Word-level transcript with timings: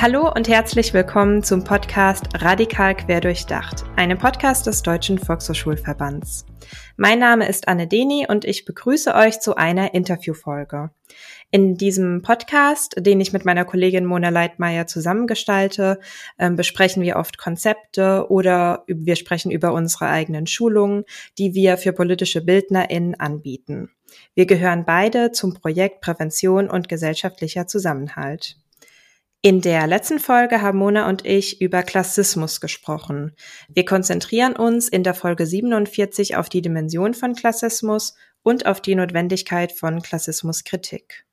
Hallo 0.00 0.32
und 0.32 0.48
herzlich 0.48 0.94
willkommen 0.94 1.42
zum 1.42 1.64
Podcast 1.64 2.26
Radikal 2.34 2.94
Querdurchdacht, 2.94 3.84
einem 3.96 4.16
Podcast 4.16 4.68
des 4.68 4.82
Deutschen 4.82 5.18
Volkshochschulverbands. 5.18 6.46
Mein 6.96 7.18
Name 7.18 7.48
ist 7.48 7.66
Anne 7.66 7.88
Deni 7.88 8.24
und 8.28 8.44
ich 8.44 8.64
begrüße 8.64 9.12
euch 9.12 9.40
zu 9.40 9.56
einer 9.56 9.94
Interviewfolge. 9.94 10.90
In 11.50 11.76
diesem 11.76 12.22
Podcast, 12.22 12.94
den 12.96 13.20
ich 13.20 13.32
mit 13.32 13.44
meiner 13.44 13.64
Kollegin 13.64 14.04
Mona 14.04 14.28
Leitmeier 14.28 14.86
zusammengestalte, 14.86 15.98
äh, 16.36 16.48
besprechen 16.48 17.02
wir 17.02 17.16
oft 17.16 17.36
Konzepte 17.36 18.26
oder 18.30 18.84
wir 18.86 19.16
sprechen 19.16 19.50
über 19.50 19.72
unsere 19.72 20.06
eigenen 20.06 20.46
Schulungen, 20.46 21.06
die 21.38 21.54
wir 21.54 21.76
für 21.76 21.92
politische 21.92 22.44
BildnerInnen 22.44 23.18
anbieten. 23.18 23.90
Wir 24.36 24.46
gehören 24.46 24.84
beide 24.84 25.32
zum 25.32 25.54
Projekt 25.54 26.02
Prävention 26.02 26.70
und 26.70 26.88
gesellschaftlicher 26.88 27.66
Zusammenhalt. 27.66 28.58
In 29.40 29.60
der 29.60 29.86
letzten 29.86 30.18
Folge 30.18 30.62
haben 30.62 30.78
Mona 30.78 31.08
und 31.08 31.24
ich 31.24 31.60
über 31.60 31.84
Klassismus 31.84 32.60
gesprochen. 32.60 33.36
Wir 33.68 33.84
konzentrieren 33.84 34.56
uns 34.56 34.88
in 34.88 35.04
der 35.04 35.14
Folge 35.14 35.46
47 35.46 36.34
auf 36.34 36.48
die 36.48 36.60
Dimension 36.60 37.14
von 37.14 37.36
Klassismus 37.36 38.16
und 38.42 38.66
auf 38.66 38.82
die 38.82 38.96
Notwendigkeit 38.96 39.70
von 39.70 40.02
Klassismuskritik. 40.02 41.24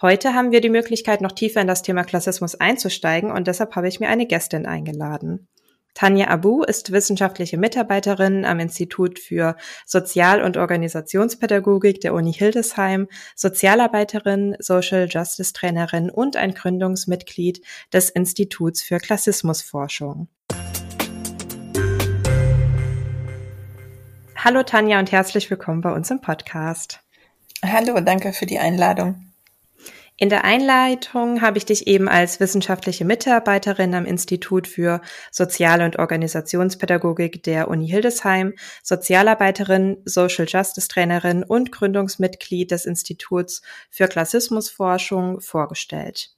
Heute 0.00 0.32
haben 0.32 0.52
wir 0.52 0.62
die 0.62 0.70
Möglichkeit, 0.70 1.20
noch 1.20 1.32
tiefer 1.32 1.60
in 1.60 1.66
das 1.66 1.82
Thema 1.82 2.04
Klassismus 2.04 2.54
einzusteigen 2.54 3.30
und 3.30 3.46
deshalb 3.46 3.76
habe 3.76 3.88
ich 3.88 4.00
mir 4.00 4.08
eine 4.08 4.26
Gästin 4.26 4.64
eingeladen. 4.64 5.48
Tanja 5.98 6.28
Abu 6.28 6.62
ist 6.62 6.92
wissenschaftliche 6.92 7.58
Mitarbeiterin 7.58 8.44
am 8.44 8.60
Institut 8.60 9.18
für 9.18 9.56
Sozial- 9.84 10.42
und 10.42 10.56
Organisationspädagogik 10.56 12.00
der 12.00 12.14
Uni 12.14 12.32
Hildesheim, 12.32 13.08
Sozialarbeiterin, 13.34 14.54
Social 14.60 15.08
Justice 15.10 15.52
Trainerin 15.52 16.08
und 16.08 16.36
ein 16.36 16.54
Gründungsmitglied 16.54 17.64
des 17.92 18.10
Instituts 18.10 18.80
für 18.80 18.98
Klassismusforschung. 18.98 20.28
Hallo 24.36 24.62
Tanja 24.62 25.00
und 25.00 25.10
herzlich 25.10 25.50
willkommen 25.50 25.80
bei 25.80 25.92
uns 25.92 26.12
im 26.12 26.20
Podcast. 26.20 27.00
Hallo, 27.64 27.98
danke 27.98 28.32
für 28.32 28.46
die 28.46 28.60
Einladung. 28.60 29.27
In 30.20 30.30
der 30.30 30.44
Einleitung 30.44 31.42
habe 31.42 31.58
ich 31.58 31.64
dich 31.64 31.86
eben 31.86 32.08
als 32.08 32.40
wissenschaftliche 32.40 33.04
Mitarbeiterin 33.04 33.94
am 33.94 34.04
Institut 34.04 34.66
für 34.66 35.00
Sozial- 35.30 35.82
und 35.82 36.00
Organisationspädagogik 36.00 37.44
der 37.44 37.68
Uni 37.68 37.88
Hildesheim, 37.88 38.54
Sozialarbeiterin, 38.82 39.98
Social 40.04 40.46
Justice 40.48 40.88
Trainerin 40.88 41.44
und 41.44 41.70
Gründungsmitglied 41.70 42.72
des 42.72 42.84
Instituts 42.84 43.62
für 43.90 44.08
Klassismusforschung 44.08 45.40
vorgestellt. 45.40 46.30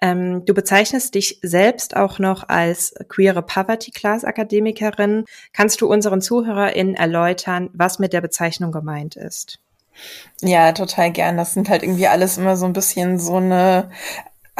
Ähm, 0.00 0.46
du 0.46 0.54
bezeichnest 0.54 1.14
dich 1.14 1.40
selbst 1.42 1.96
auch 1.96 2.18
noch 2.18 2.48
als 2.48 2.94
queere 3.10 3.42
Poverty 3.42 3.90
Class 3.90 4.24
Akademikerin. 4.24 5.26
Kannst 5.52 5.82
du 5.82 5.88
unseren 5.92 6.22
ZuhörerInnen 6.22 6.94
erläutern, 6.94 7.68
was 7.74 7.98
mit 7.98 8.14
der 8.14 8.22
Bezeichnung 8.22 8.72
gemeint 8.72 9.16
ist? 9.16 9.60
Ja, 10.42 10.72
total 10.72 11.10
gern. 11.12 11.36
Das 11.36 11.54
sind 11.54 11.68
halt 11.68 11.82
irgendwie 11.82 12.06
alles 12.06 12.38
immer 12.38 12.56
so 12.56 12.66
ein 12.66 12.72
bisschen 12.72 13.18
so 13.18 13.36
eine 13.36 13.90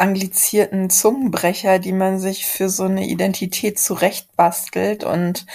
anglizierten 0.01 0.89
Zungenbrecher, 0.89 1.79
die 1.79 1.93
man 1.93 2.19
sich 2.19 2.47
für 2.47 2.69
so 2.69 2.83
eine 2.83 3.05
Identität 3.07 3.77
zurechtbastelt 3.79 5.03
und 5.03 5.45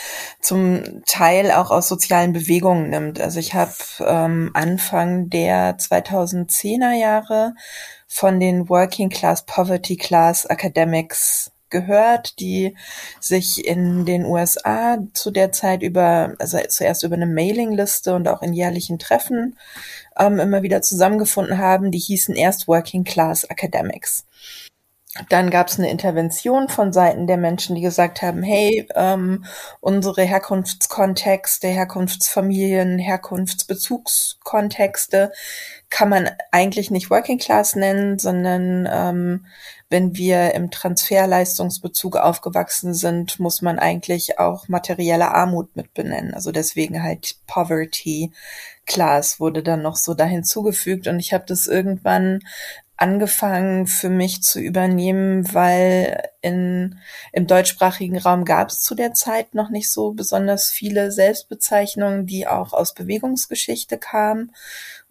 zum 0.40 1.02
Teil 1.04 1.50
auch 1.50 1.70
aus 1.70 1.88
sozialen 1.88 2.32
Bewegungen 2.32 2.90
nimmt. 2.90 3.20
Also 3.20 3.40
ich 3.40 3.54
habe 3.54 3.74
ähm, 4.00 4.50
Anfang 4.54 5.30
der 5.30 5.78
2010er 5.78 6.92
Jahre 6.92 7.54
von 8.06 8.38
den 8.38 8.68
Working 8.68 9.10
Class 9.10 9.44
Poverty 9.46 9.96
Class 9.96 10.44
Academics 10.44 11.50
gehört, 11.70 12.38
die 12.40 12.76
sich 13.20 13.66
in 13.66 14.04
den 14.04 14.24
USA 14.24 14.98
zu 15.12 15.30
der 15.30 15.52
Zeit 15.52 15.82
über, 15.82 16.34
also 16.38 16.58
zuerst 16.68 17.02
über 17.02 17.16
eine 17.16 17.26
Mailingliste 17.26 18.14
und 18.14 18.28
auch 18.28 18.42
in 18.42 18.52
jährlichen 18.52 18.98
Treffen 18.98 19.56
ähm, 20.18 20.38
immer 20.38 20.62
wieder 20.62 20.82
zusammengefunden 20.82 21.58
haben. 21.58 21.90
Die 21.90 21.98
hießen 21.98 22.34
erst 22.34 22.68
Working 22.68 23.04
Class 23.04 23.44
Academics. 23.44 24.24
Dann 25.28 25.50
gab 25.50 25.68
es 25.68 25.78
eine 25.78 25.90
Intervention 25.90 26.68
von 26.68 26.92
Seiten 26.92 27.26
der 27.26 27.38
Menschen, 27.38 27.74
die 27.74 27.82
gesagt 27.82 28.22
haben, 28.22 28.42
hey, 28.42 28.88
ähm, 28.94 29.44
unsere 29.80 30.22
Herkunftskontexte, 30.22 31.68
Herkunftsfamilien, 31.68 32.98
Herkunftsbezugskontexte 32.98 35.32
kann 35.88 36.08
man 36.08 36.28
eigentlich 36.50 36.90
nicht 36.90 37.10
Working 37.10 37.38
Class 37.38 37.76
nennen, 37.76 38.18
sondern 38.18 38.88
ähm, 38.90 39.46
wenn 39.88 40.16
wir 40.16 40.54
im 40.54 40.70
Transferleistungsbezug 40.70 42.16
aufgewachsen 42.16 42.92
sind, 42.92 43.38
muss 43.38 43.62
man 43.62 43.78
eigentlich 43.78 44.38
auch 44.38 44.68
materielle 44.68 45.32
Armut 45.32 45.76
mit 45.76 45.94
benennen. 45.94 46.34
Also 46.34 46.50
deswegen 46.50 47.02
halt 47.02 47.36
Poverty 47.46 48.32
Class 48.84 49.38
wurde 49.38 49.62
dann 49.62 49.82
noch 49.82 49.96
so 49.96 50.14
dahin 50.14 50.44
zugefügt 50.44 51.06
und 51.06 51.20
ich 51.20 51.32
habe 51.32 51.44
das 51.46 51.66
irgendwann 51.66 52.40
angefangen 52.96 53.86
für 53.86 54.08
mich 54.08 54.42
zu 54.42 54.58
übernehmen, 54.58 55.52
weil 55.52 56.30
in, 56.40 56.98
im 57.32 57.46
deutschsprachigen 57.46 58.16
Raum 58.16 58.44
gab 58.44 58.70
es 58.70 58.80
zu 58.80 58.94
der 58.94 59.12
Zeit 59.12 59.54
noch 59.54 59.68
nicht 59.68 59.90
so 59.90 60.12
besonders 60.12 60.70
viele 60.70 61.12
Selbstbezeichnungen, 61.12 62.26
die 62.26 62.46
auch 62.46 62.72
aus 62.72 62.94
Bewegungsgeschichte 62.94 63.98
kamen 63.98 64.52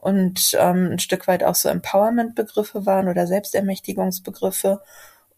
und 0.06 0.56
ähm, 0.60 0.92
ein 0.92 1.00
Stück 1.00 1.28
weit 1.28 1.44
auch 1.44 1.56
so 1.56 1.68
Empowerment-Begriffe 1.68 2.86
waren 2.86 3.08
oder 3.08 3.26
Selbstermächtigungsbegriffe. 3.26 4.80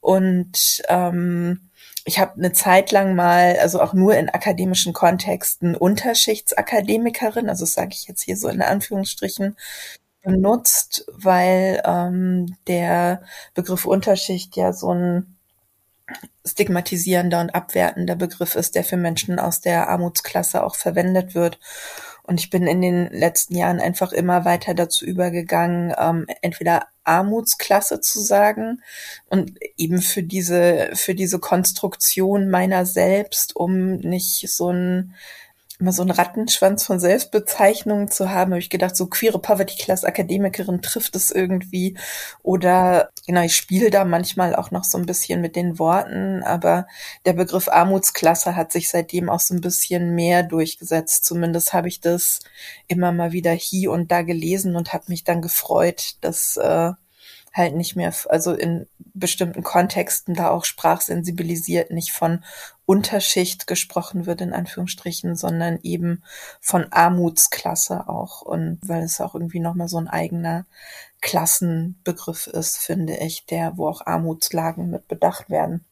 Und 0.02 0.82
ähm, 0.90 1.70
ich 2.04 2.20
habe 2.20 2.34
eine 2.34 2.52
Zeit 2.52 2.92
lang 2.92 3.16
mal, 3.16 3.56
also 3.62 3.80
auch 3.80 3.94
nur 3.94 4.18
in 4.18 4.28
akademischen 4.28 4.92
Kontexten, 4.92 5.74
Unterschichtsakademikerin, 5.74 7.48
also 7.48 7.64
das 7.64 7.76
sage 7.76 7.92
ich 7.94 8.10
jetzt 8.10 8.24
hier 8.24 8.36
so 8.36 8.50
in 8.50 8.62
Anführungsstrichen, 8.62 9.56
benutzt, 10.22 11.06
weil 11.14 11.82
ähm, 11.86 12.58
der 12.68 13.22
Begriff 13.54 13.86
Unterschicht 13.86 14.58
ja 14.58 14.74
so 14.74 14.94
ein 14.94 15.38
stigmatisierender 16.46 17.40
und 17.40 17.56
abwertender 17.56 18.18
Begriff 18.18 18.56
ist, 18.56 18.76
der 18.76 18.84
für 18.84 18.98
Menschen 18.98 19.40
aus 19.40 19.62
der 19.62 19.88
Armutsklasse 19.88 20.62
auch 20.62 20.76
verwendet 20.76 21.36
wird. 21.36 21.58
Und 22.28 22.42
ich 22.42 22.50
bin 22.50 22.68
in 22.68 22.82
den 22.82 23.10
letzten 23.10 23.56
Jahren 23.56 23.80
einfach 23.80 24.12
immer 24.12 24.44
weiter 24.44 24.74
dazu 24.74 25.06
übergegangen, 25.06 25.94
ähm, 25.98 26.28
entweder 26.42 26.88
Armutsklasse 27.06 28.02
zu 28.02 28.20
sagen 28.20 28.82
und 29.30 29.54
eben 29.78 30.02
für 30.02 30.24
diese, 30.24 30.90
für 30.94 31.16
diese 31.16 31.40
Konstruktion 31.40 32.50
meiner 32.50 32.86
selbst, 32.86 33.56
um 33.56 33.96
nicht 33.96 34.50
so 34.50 34.72
ein 34.72 35.16
immer 35.80 35.92
so 35.92 36.02
einen 36.02 36.12
Rattenschwanz 36.12 36.84
von 36.86 37.00
Selbstbezeichnungen 37.00 38.10
zu 38.10 38.32
haben, 38.32 38.52
habe 38.52 38.60
ich 38.60 38.72
gedacht, 38.72 38.96
so 38.96 39.08
queere 39.08 39.40
Poverty 39.40 39.78
Class 39.78 40.04
Akademikerin 40.04 40.82
trifft 40.82 41.16
es 41.16 41.30
irgendwie. 41.30 41.96
Oder 42.42 43.10
genau, 43.28 43.42
ich 43.42 43.56
spiele 43.56 43.92
da 43.92 44.04
manchmal 44.04 44.56
auch 44.56 44.72
noch 44.72 44.84
so 44.84 44.98
ein 44.98 45.06
bisschen 45.06 45.40
mit 45.40 45.56
den 45.56 45.78
Worten, 45.78 46.42
aber 46.44 46.88
der 47.26 47.34
Begriff 47.34 47.68
Armutsklasse 47.68 48.56
hat 48.56 48.72
sich 48.72 48.90
seitdem 48.90 49.30
auch 49.30 49.40
so 49.40 49.54
ein 49.54 49.62
bisschen 49.62 50.16
mehr 50.16 50.42
durchgesetzt. 50.42 51.26
Zumindest 51.26 51.74
habe 51.74 51.88
ich 51.90 52.02
das 52.02 52.40
immer 52.88 53.12
mal 53.12 53.32
wieder 53.32 53.52
hier 53.52 53.92
und 53.92 54.12
da 54.12 54.24
gelesen 54.24 54.76
und 54.76 54.94
habe 54.94 55.06
mich 55.10 55.24
dann 55.24 55.42
gefreut, 55.44 56.16
dass 56.22 56.58
äh, 56.58 56.94
halt 57.58 57.76
nicht 57.76 57.96
mehr, 57.96 58.14
also 58.30 58.54
in 58.54 58.88
bestimmten 59.14 59.64
Kontexten 59.64 60.36
da 60.36 60.50
auch 60.50 60.64
sprachsensibilisiert 60.64 61.92
nicht 61.92 62.12
von 62.12 62.44
Unterschicht 62.86 63.68
gesprochen 63.68 64.26
wird, 64.26 64.42
in 64.42 64.54
Anführungsstrichen, 64.54 65.36
sondern 65.36 65.80
eben 65.84 66.24
von 66.62 66.92
Armutsklasse 66.92 68.08
auch. 68.08 68.42
Und 68.42 68.80
weil 68.84 69.04
es 69.04 69.20
auch 69.20 69.34
irgendwie 69.34 69.60
nochmal 69.60 69.88
so 69.90 69.98
ein 69.98 70.08
eigener 70.08 70.66
Klassenbegriff 71.22 72.48
ist, 72.48 72.78
finde 72.78 73.18
ich, 73.18 73.46
der, 73.46 73.78
wo 73.78 73.88
auch 73.88 74.06
Armutslagen 74.06 74.90
mit 74.90 75.08
bedacht 75.08 75.50
werden. 75.50 75.84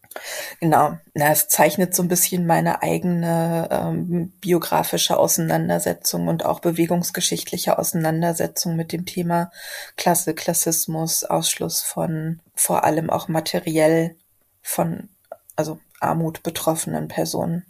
Genau, 0.59 0.97
na, 1.13 1.31
es 1.31 1.47
zeichnet 1.47 1.93
so 1.93 2.01
ein 2.01 2.07
bisschen 2.07 2.47
meine 2.47 2.81
eigene 2.81 3.67
ähm, 3.71 4.31
biografische 4.39 5.17
Auseinandersetzung 5.17 6.27
und 6.27 6.45
auch 6.45 6.59
bewegungsgeschichtliche 6.61 7.77
Auseinandersetzung 7.77 8.75
mit 8.75 8.91
dem 8.91 9.05
Thema 9.05 9.51
Klasse, 9.97 10.33
Klassismus, 10.33 11.23
Ausschluss 11.23 11.81
von 11.81 12.39
vor 12.55 12.85
allem 12.85 13.09
auch 13.09 13.27
materiell 13.27 14.15
von, 14.61 15.09
also 15.55 15.79
Armut 15.99 16.43
betroffenen 16.43 17.07
Personen. 17.07 17.65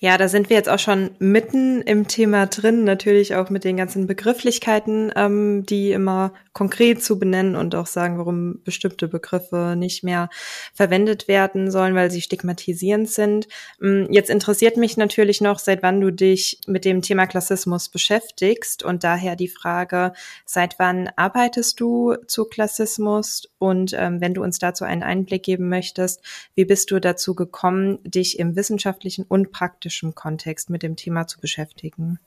Ja, 0.00 0.16
da 0.16 0.28
sind 0.28 0.48
wir 0.48 0.56
jetzt 0.56 0.68
auch 0.68 0.78
schon 0.78 1.10
mitten 1.18 1.82
im 1.82 2.06
Thema 2.06 2.46
drin, 2.46 2.84
natürlich 2.84 3.34
auch 3.34 3.50
mit 3.50 3.64
den 3.64 3.76
ganzen 3.76 4.06
Begrifflichkeiten, 4.06 5.12
ähm, 5.16 5.66
die 5.66 5.92
immer 5.92 6.32
konkret 6.52 7.02
zu 7.02 7.18
benennen 7.18 7.56
und 7.56 7.74
auch 7.74 7.86
sagen, 7.86 8.18
warum 8.18 8.60
bestimmte 8.64 9.08
Begriffe 9.08 9.74
nicht 9.76 10.04
mehr 10.04 10.28
verwendet 10.74 11.28
werden 11.28 11.70
sollen, 11.70 11.94
weil 11.94 12.10
sie 12.10 12.20
stigmatisierend 12.20 13.10
sind. 13.10 13.48
Ähm, 13.82 14.08
jetzt 14.10 14.30
interessiert 14.30 14.76
mich 14.76 14.96
natürlich 14.96 15.40
noch, 15.40 15.58
seit 15.58 15.82
wann 15.82 16.00
du 16.00 16.10
dich 16.10 16.60
mit 16.66 16.84
dem 16.84 17.02
Thema 17.02 17.26
Klassismus 17.26 17.88
beschäftigst 17.88 18.82
und 18.82 19.04
daher 19.04 19.36
die 19.36 19.48
Frage, 19.48 20.12
seit 20.44 20.78
wann 20.78 21.10
arbeitest 21.16 21.80
du 21.80 22.14
zu 22.26 22.44
Klassismus 22.44 23.48
und 23.58 23.94
ähm, 23.96 24.20
wenn 24.20 24.34
du 24.34 24.42
uns 24.42 24.58
dazu 24.58 24.84
einen 24.84 25.02
Einblick 25.02 25.42
geben 25.42 25.68
möchtest, 25.68 26.22
wie 26.54 26.64
bist 26.64 26.90
du 26.90 27.00
dazu 27.00 27.34
gekommen, 27.34 27.98
dich 28.04 28.38
im 28.38 28.56
wissenschaftlichen 28.56 29.24
und 29.28 29.50
praktischen 29.50 29.67
Kontext 30.14 30.70
mit 30.70 30.82
dem 30.82 30.96
Thema 30.96 31.26
zu 31.26 31.40
beschäftigen? 31.40 32.18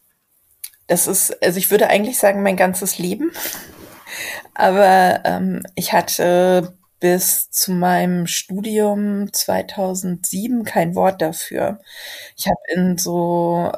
Das 0.87 1.07
ist, 1.07 1.41
also 1.43 1.57
ich 1.57 1.71
würde 1.71 1.87
eigentlich 1.87 2.17
sagen, 2.17 2.43
mein 2.43 2.57
ganzes 2.57 2.97
Leben. 2.97 3.31
Aber 4.53 5.21
ähm, 5.23 5.63
ich 5.75 5.93
hatte 5.93 6.75
bis 6.99 7.49
zu 7.49 7.71
meinem 7.71 8.27
Studium 8.27 9.33
2007 9.33 10.63
kein 10.63 10.95
Wort 10.95 11.21
dafür. 11.21 11.79
Ich 12.37 12.47
habe 12.47 12.59
in 12.75 12.97
so 12.97 13.71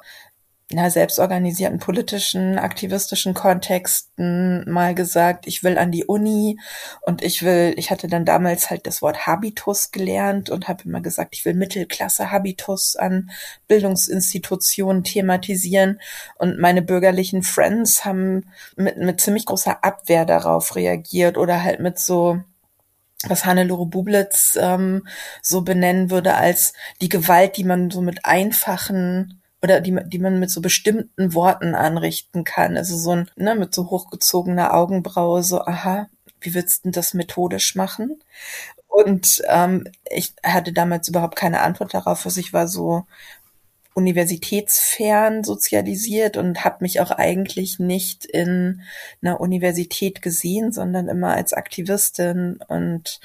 na, 0.73 0.89
selbstorganisierten 0.89 1.79
politischen, 1.79 2.59
aktivistischen 2.59 3.33
Kontexten 3.33 4.69
mal 4.69 4.95
gesagt, 4.95 5.47
ich 5.47 5.63
will 5.63 5.77
an 5.77 5.91
die 5.91 6.05
Uni 6.05 6.59
und 7.01 7.23
ich 7.23 7.43
will, 7.43 7.73
ich 7.77 7.91
hatte 7.91 8.07
dann 8.07 8.25
damals 8.25 8.69
halt 8.69 8.87
das 8.87 9.01
Wort 9.01 9.27
Habitus 9.27 9.91
gelernt 9.91 10.49
und 10.49 10.67
habe 10.67 10.83
immer 10.85 11.01
gesagt, 11.01 11.35
ich 11.35 11.45
will 11.45 11.53
Mittelklasse 11.53 12.31
Habitus 12.31 12.95
an 12.95 13.29
Bildungsinstitutionen 13.67 15.03
thematisieren. 15.03 15.99
Und 16.35 16.59
meine 16.59 16.81
bürgerlichen 16.81 17.43
Friends 17.43 18.05
haben 18.05 18.45
mit, 18.75 18.97
mit 18.97 19.21
ziemlich 19.21 19.45
großer 19.45 19.83
Abwehr 19.83 20.25
darauf 20.25 20.75
reagiert 20.75 21.37
oder 21.37 21.63
halt 21.63 21.79
mit 21.79 21.99
so 21.99 22.39
was 23.29 23.45
Hannelore 23.45 23.85
Bublitz 23.85 24.57
ähm, 24.59 25.07
so 25.41 25.61
benennen 25.61 26.09
würde 26.09 26.35
als 26.35 26.73
die 27.01 27.09
Gewalt, 27.09 27.57
die 27.57 27.63
man 27.63 27.89
so 27.89 28.01
mit 28.01 28.25
einfachen 28.25 29.41
oder 29.63 29.79
die, 29.79 29.97
die 30.05 30.19
man 30.19 30.39
mit 30.39 30.51
so 30.51 30.61
bestimmten 30.61 31.33
Worten 31.33 31.73
anrichten 31.73 32.43
kann. 32.43 32.75
Also 32.75 32.97
so 32.97 33.11
ein, 33.11 33.31
ne, 33.37 33.55
mit 33.55 33.73
so 33.73 33.89
hochgezogener 33.89 34.73
Augenbraue, 34.73 35.41
so, 35.41 35.61
aha, 35.61 36.09
wie 36.41 36.53
willst 36.53 36.85
du 36.85 36.91
das 36.91 37.13
methodisch 37.13 37.75
machen? 37.75 38.21
Und 38.87 39.41
ähm, 39.47 39.85
ich 40.11 40.35
hatte 40.43 40.73
damals 40.73 41.07
überhaupt 41.07 41.37
keine 41.37 41.61
Antwort 41.61 41.93
darauf. 41.93 42.25
Also 42.25 42.39
ich 42.41 42.51
war 42.51 42.67
so 42.67 43.05
universitätsfern 43.93 45.43
sozialisiert 45.43 46.35
und 46.35 46.65
habe 46.65 46.77
mich 46.81 46.99
auch 46.99 47.11
eigentlich 47.11 47.79
nicht 47.79 48.25
in 48.25 48.81
einer 49.21 49.39
Universität 49.39 50.21
gesehen, 50.21 50.71
sondern 50.71 51.07
immer 51.07 51.33
als 51.33 51.53
Aktivistin 51.53 52.59
und 52.67 53.19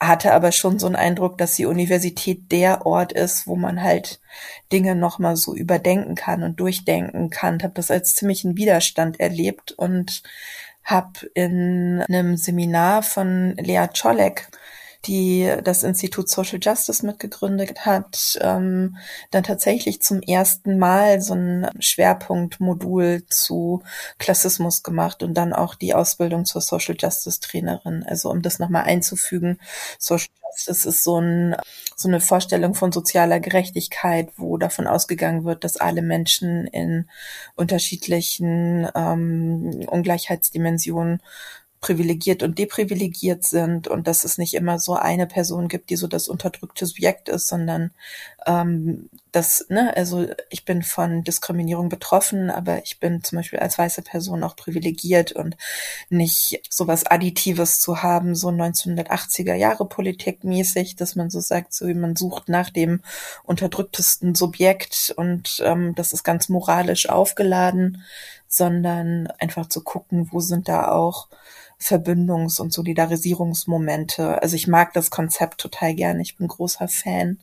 hatte 0.00 0.32
aber 0.34 0.52
schon 0.52 0.78
so 0.78 0.86
einen 0.86 0.96
Eindruck, 0.96 1.38
dass 1.38 1.56
die 1.56 1.66
Universität 1.66 2.52
der 2.52 2.84
Ort 2.84 3.12
ist, 3.12 3.46
wo 3.46 3.56
man 3.56 3.82
halt 3.82 4.20
Dinge 4.72 4.94
nochmal 4.94 5.36
so 5.36 5.54
überdenken 5.54 6.14
kann 6.14 6.42
und 6.42 6.60
durchdenken 6.60 7.30
kann. 7.30 7.62
Habe 7.62 7.74
das 7.74 7.90
als 7.90 8.14
ziemlichen 8.14 8.56
Widerstand 8.56 9.20
erlebt 9.20 9.72
und 9.72 10.22
habe 10.84 11.26
in 11.34 12.02
einem 12.08 12.36
Seminar 12.36 13.02
von 13.02 13.56
Lea 13.56 13.86
Czolek 13.92 14.48
die 15.06 15.52
das 15.62 15.82
Institut 15.82 16.28
Social 16.28 16.58
Justice 16.60 17.04
mitgegründet 17.04 17.86
hat, 17.86 18.38
ähm, 18.40 18.96
dann 19.30 19.44
tatsächlich 19.44 20.02
zum 20.02 20.20
ersten 20.22 20.78
Mal 20.78 21.20
so 21.20 21.34
ein 21.34 21.70
Schwerpunktmodul 21.78 23.24
zu 23.28 23.82
Klassismus 24.18 24.82
gemacht 24.82 25.22
und 25.22 25.34
dann 25.34 25.52
auch 25.52 25.74
die 25.74 25.94
Ausbildung 25.94 26.44
zur 26.44 26.60
Social 26.60 26.96
Justice 26.98 27.40
Trainerin. 27.40 28.04
Also 28.06 28.30
um 28.30 28.42
das 28.42 28.58
nochmal 28.58 28.84
einzufügen, 28.84 29.58
Social 29.98 30.28
Justice 30.50 30.88
ist 30.88 31.04
so, 31.04 31.20
ein, 31.20 31.56
so 31.96 32.08
eine 32.08 32.20
Vorstellung 32.20 32.74
von 32.74 32.92
sozialer 32.92 33.40
Gerechtigkeit, 33.40 34.30
wo 34.36 34.56
davon 34.56 34.86
ausgegangen 34.86 35.44
wird, 35.44 35.64
dass 35.64 35.76
alle 35.76 36.02
Menschen 36.02 36.66
in 36.66 37.08
unterschiedlichen 37.54 38.88
ähm, 38.94 39.86
Ungleichheitsdimensionen 39.86 41.22
privilegiert 41.80 42.42
und 42.42 42.58
deprivilegiert 42.58 43.44
sind 43.44 43.88
und 43.88 44.06
dass 44.06 44.24
es 44.24 44.38
nicht 44.38 44.54
immer 44.54 44.78
so 44.78 44.94
eine 44.94 45.26
Person 45.26 45.68
gibt, 45.68 45.90
die 45.90 45.96
so 45.96 46.06
das 46.06 46.28
unterdrückte 46.28 46.86
Subjekt 46.86 47.28
ist, 47.28 47.48
sondern 47.48 47.90
ähm, 48.46 49.10
das, 49.32 49.66
ne, 49.68 49.94
also 49.94 50.26
ich 50.48 50.64
bin 50.64 50.82
von 50.82 51.22
Diskriminierung 51.22 51.90
betroffen, 51.90 52.50
aber 52.50 52.82
ich 52.84 53.00
bin 53.00 53.22
zum 53.22 53.36
Beispiel 53.36 53.58
als 53.58 53.76
weiße 53.76 54.00
Person 54.02 54.42
auch 54.42 54.56
privilegiert 54.56 55.32
und 55.32 55.56
nicht 56.08 56.62
sowas 56.70 57.04
Additives 57.04 57.80
zu 57.80 58.02
haben, 58.02 58.34
so 58.34 58.48
1980er 58.48 59.54
Jahre 59.54 59.86
Politik 59.86 60.44
mäßig, 60.44 60.96
dass 60.96 61.16
man 61.16 61.28
so 61.28 61.40
sagt, 61.40 61.74
so 61.74 61.86
wie 61.86 61.94
man 61.94 62.16
sucht 62.16 62.48
nach 62.48 62.70
dem 62.70 63.02
unterdrücktesten 63.42 64.34
Subjekt 64.34 65.12
und 65.16 65.62
ähm, 65.64 65.94
das 65.94 66.14
ist 66.14 66.24
ganz 66.24 66.48
moralisch 66.48 67.08
aufgeladen, 67.08 68.02
sondern 68.48 69.28
einfach 69.38 69.68
zu 69.68 69.82
gucken, 69.82 70.28
wo 70.32 70.40
sind 70.40 70.68
da 70.68 70.90
auch 70.92 71.28
Verbindungs- 71.80 72.60
und 72.60 72.72
Solidarisierungsmomente. 72.72 74.42
Also 74.42 74.56
ich 74.56 74.66
mag 74.66 74.92
das 74.94 75.10
Konzept 75.10 75.60
total 75.60 75.94
gerne. 75.94 76.22
Ich 76.22 76.36
bin 76.36 76.48
großer 76.48 76.88
Fan, 76.88 77.38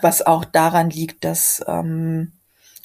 was 0.00 0.22
auch 0.22 0.44
daran 0.44 0.90
liegt, 0.90 1.24
dass 1.24 1.64
ähm, 1.66 2.32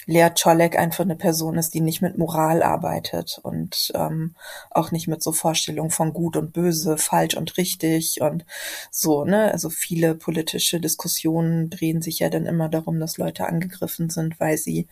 Lea 0.07 0.29
Czolek 0.33 0.77
einfach 0.77 1.03
eine 1.03 1.15
Person 1.15 1.57
ist, 1.57 1.73
die 1.73 1.81
nicht 1.81 2.01
mit 2.01 2.17
Moral 2.17 2.63
arbeitet 2.63 3.39
und 3.43 3.91
ähm, 3.95 4.35
auch 4.71 4.91
nicht 4.91 5.07
mit 5.07 5.21
so 5.21 5.31
Vorstellungen 5.31 5.91
von 5.91 6.13
gut 6.13 6.35
und 6.37 6.53
böse, 6.53 6.97
falsch 6.97 7.35
und 7.37 7.57
richtig 7.57 8.19
und 8.21 8.45
so, 8.89 9.25
ne? 9.25 9.51
Also 9.51 9.69
viele 9.69 10.15
politische 10.15 10.79
Diskussionen 10.79 11.69
drehen 11.69 12.01
sich 12.01 12.19
ja 12.19 12.29
dann 12.29 12.47
immer 12.47 12.67
darum, 12.67 12.99
dass 12.99 13.17
Leute 13.17 13.47
angegriffen 13.47 14.09
sind, 14.09 14.39
weil 14.39 14.57
sie 14.57 14.87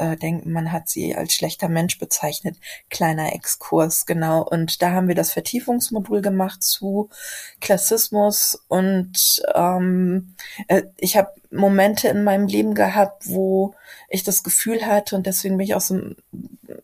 äh, 0.00 0.16
denken, 0.16 0.52
man 0.52 0.72
hat 0.72 0.88
sie 0.88 1.14
als 1.14 1.34
schlechter 1.34 1.68
Mensch 1.68 1.98
bezeichnet. 1.98 2.56
Kleiner 2.88 3.34
Exkurs, 3.34 4.06
genau. 4.06 4.42
Und 4.42 4.82
da 4.82 4.92
haben 4.92 5.08
wir 5.08 5.14
das 5.14 5.32
Vertiefungsmodul 5.32 6.22
gemacht 6.22 6.62
zu 6.62 7.10
Klassismus 7.60 8.62
und 8.68 9.42
ähm, 9.54 10.34
äh, 10.68 10.82
ich 10.96 11.16
habe 11.16 11.30
Momente 11.50 12.08
in 12.08 12.24
meinem 12.24 12.46
Leben 12.46 12.74
gehabt, 12.74 13.28
wo 13.28 13.74
ich 14.08 14.22
das 14.24 14.42
Gefühl 14.42 14.86
hatte 14.86 15.16
und 15.16 15.26
deswegen 15.26 15.56
bin 15.56 15.66
ich 15.66 15.74
auch 15.74 15.80
so 15.80 16.00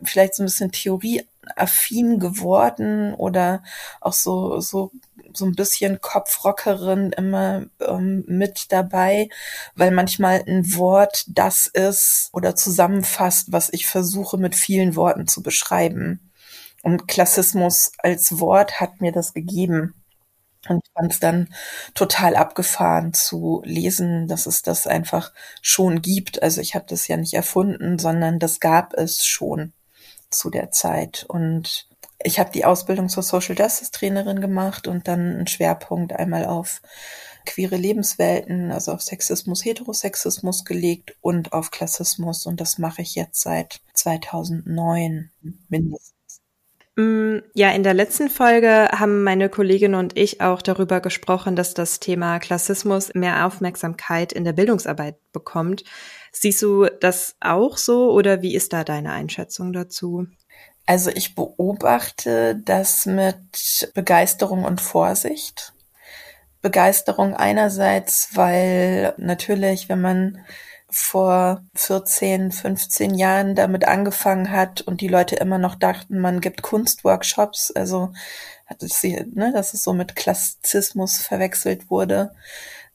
vielleicht 0.03 0.35
so 0.35 0.43
ein 0.43 0.47
bisschen 0.47 0.71
theorieaffin 0.71 2.19
geworden 2.19 3.13
oder 3.13 3.63
auch 4.01 4.13
so 4.13 4.59
so 4.59 4.91
so 5.37 5.45
ein 5.45 5.55
bisschen 5.55 6.01
Kopfrockerin 6.01 7.11
immer 7.11 7.65
ähm, 7.79 8.23
mit 8.27 8.71
dabei, 8.71 9.29
weil 9.75 9.91
manchmal 9.91 10.43
ein 10.47 10.75
Wort 10.75 11.25
das 11.27 11.67
ist 11.67 12.29
oder 12.33 12.55
zusammenfasst, 12.55 13.51
was 13.51 13.69
ich 13.71 13.87
versuche 13.87 14.37
mit 14.37 14.55
vielen 14.55 14.95
Worten 14.95 15.27
zu 15.27 15.43
beschreiben. 15.43 16.31
Und 16.83 17.07
Klassismus 17.07 17.91
als 17.97 18.39
Wort 18.39 18.79
hat 18.79 19.01
mir 19.01 19.11
das 19.11 19.33
gegeben. 19.33 19.93
Und 20.69 20.81
ich 20.85 20.91
fand 20.93 21.11
es 21.11 21.19
dann 21.19 21.53
total 21.93 22.35
abgefahren 22.35 23.13
zu 23.13 23.61
lesen, 23.65 24.27
dass 24.27 24.45
es 24.45 24.61
das 24.61 24.87
einfach 24.87 25.33
schon 25.61 26.01
gibt. 26.01 26.41
Also 26.43 26.61
ich 26.61 26.75
habe 26.75 26.85
das 26.87 27.07
ja 27.07 27.17
nicht 27.17 27.33
erfunden, 27.33 27.99
sondern 27.99 28.39
das 28.39 28.59
gab 28.59 28.93
es 28.93 29.25
schon 29.25 29.73
zu 30.29 30.49
der 30.49 30.71
Zeit. 30.71 31.25
Und 31.27 31.87
ich 32.23 32.39
habe 32.39 32.51
die 32.51 32.65
Ausbildung 32.65 33.09
zur 33.09 33.23
Social 33.23 33.55
Justice 33.57 33.91
Trainerin 33.91 34.41
gemacht 34.41 34.87
und 34.87 35.07
dann 35.07 35.19
einen 35.19 35.47
Schwerpunkt 35.47 36.13
einmal 36.13 36.45
auf 36.45 36.81
queere 37.45 37.77
Lebenswelten, 37.77 38.71
also 38.71 38.91
auf 38.91 39.01
Sexismus, 39.01 39.63
Heterosexismus 39.63 40.65
gelegt 40.65 41.15
und 41.21 41.53
auf 41.53 41.71
Klassismus. 41.71 42.45
Und 42.45 42.59
das 42.59 42.77
mache 42.77 43.01
ich 43.01 43.15
jetzt 43.15 43.41
seit 43.41 43.81
2009 43.93 45.31
mindestens. 45.69 46.41
Mm, 46.97 47.37
ja, 47.53 47.71
in 47.71 47.83
der 47.83 47.93
letzten 47.93 48.29
Folge 48.29 48.89
haben 48.91 49.23
meine 49.23 49.49
Kollegin 49.49 49.93
und 49.93 50.17
ich 50.17 50.41
auch 50.41 50.61
darüber 50.63 50.99
gesprochen, 50.99 51.55
dass 51.55 51.73
das 51.73 51.99
Thema 51.99 52.39
Klassismus 52.39 53.13
mehr 53.13 53.45
Aufmerksamkeit 53.45 54.33
in 54.33 54.43
der 54.43 54.53
Bildungsarbeit 54.53 55.15
bekommt. 55.31 55.83
Siehst 56.31 56.61
du 56.63 56.87
das 56.99 57.35
auch 57.39 57.77
so 57.77 58.11
oder 58.11 58.41
wie 58.41 58.55
ist 58.55 58.73
da 58.73 58.83
deine 58.83 59.11
Einschätzung 59.11 59.73
dazu? 59.73 60.27
Also 60.87 61.11
ich 61.11 61.35
beobachte 61.35 62.55
das 62.55 63.05
mit 63.05 63.91
Begeisterung 63.93 64.63
und 64.63 64.79
Vorsicht. 64.79 65.73
Begeisterung 66.61 67.35
einerseits, 67.35 68.29
weil 68.35 69.13
natürlich, 69.17 69.89
wenn 69.89 69.99
man 69.99 70.45
vor 70.89 71.61
14, 71.75 72.53
15 72.53 73.15
Jahren 73.15 73.53
damit 73.53 73.85
angefangen 73.85 74.49
hat 74.49 74.79
und 74.79 75.01
die 75.01 75.09
Leute 75.09 75.35
immer 75.35 75.57
noch 75.57 75.75
dachten, 75.75 76.19
man 76.19 76.39
gibt 76.39 76.61
Kunstworkshops, 76.61 77.71
also 77.71 78.13
hat 78.67 78.81
sie, 78.81 79.25
ne, 79.33 79.51
dass 79.53 79.73
es 79.73 79.83
so 79.83 79.93
mit 79.93 80.15
Klassizismus 80.15 81.17
verwechselt 81.17 81.89
wurde, 81.89 82.31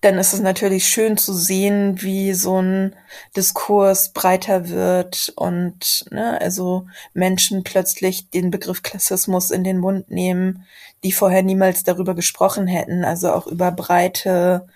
dann 0.02 0.18
ist 0.18 0.32
es 0.32 0.40
natürlich 0.40 0.88
schön 0.88 1.16
zu 1.16 1.32
sehen, 1.32 2.02
wie 2.02 2.34
so 2.34 2.60
ein 2.60 2.96
Diskurs 3.36 4.12
breiter 4.12 4.68
wird 4.68 5.32
und 5.36 6.04
ne, 6.10 6.40
also 6.40 6.86
Menschen 7.14 7.62
plötzlich 7.62 8.28
den 8.30 8.50
Begriff 8.50 8.82
Klassismus 8.82 9.52
in 9.52 9.62
den 9.62 9.78
Mund 9.78 10.10
nehmen, 10.10 10.66
die 11.04 11.12
vorher 11.12 11.42
niemals 11.42 11.84
darüber 11.84 12.14
gesprochen 12.14 12.66
hätten, 12.66 13.04
also 13.04 13.32
auch 13.32 13.46
über 13.46 13.70
breite 13.70 14.66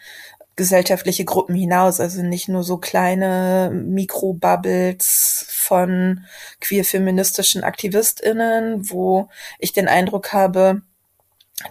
gesellschaftliche 0.57 1.25
Gruppen 1.25 1.55
hinaus, 1.55 2.01
also 2.01 2.23
nicht 2.23 2.49
nur 2.49 2.65
so 2.65 2.79
kleine 2.79 3.71
Mikrobubbles 3.73 5.47
von 5.49 6.25
queer-feministischen 6.61 7.63
AktivistInnen, 7.63 8.91
wo 8.91 9.29
ich 9.59 9.73
den 9.73 9.87
Eindruck 9.87 10.33
habe, 10.33 10.83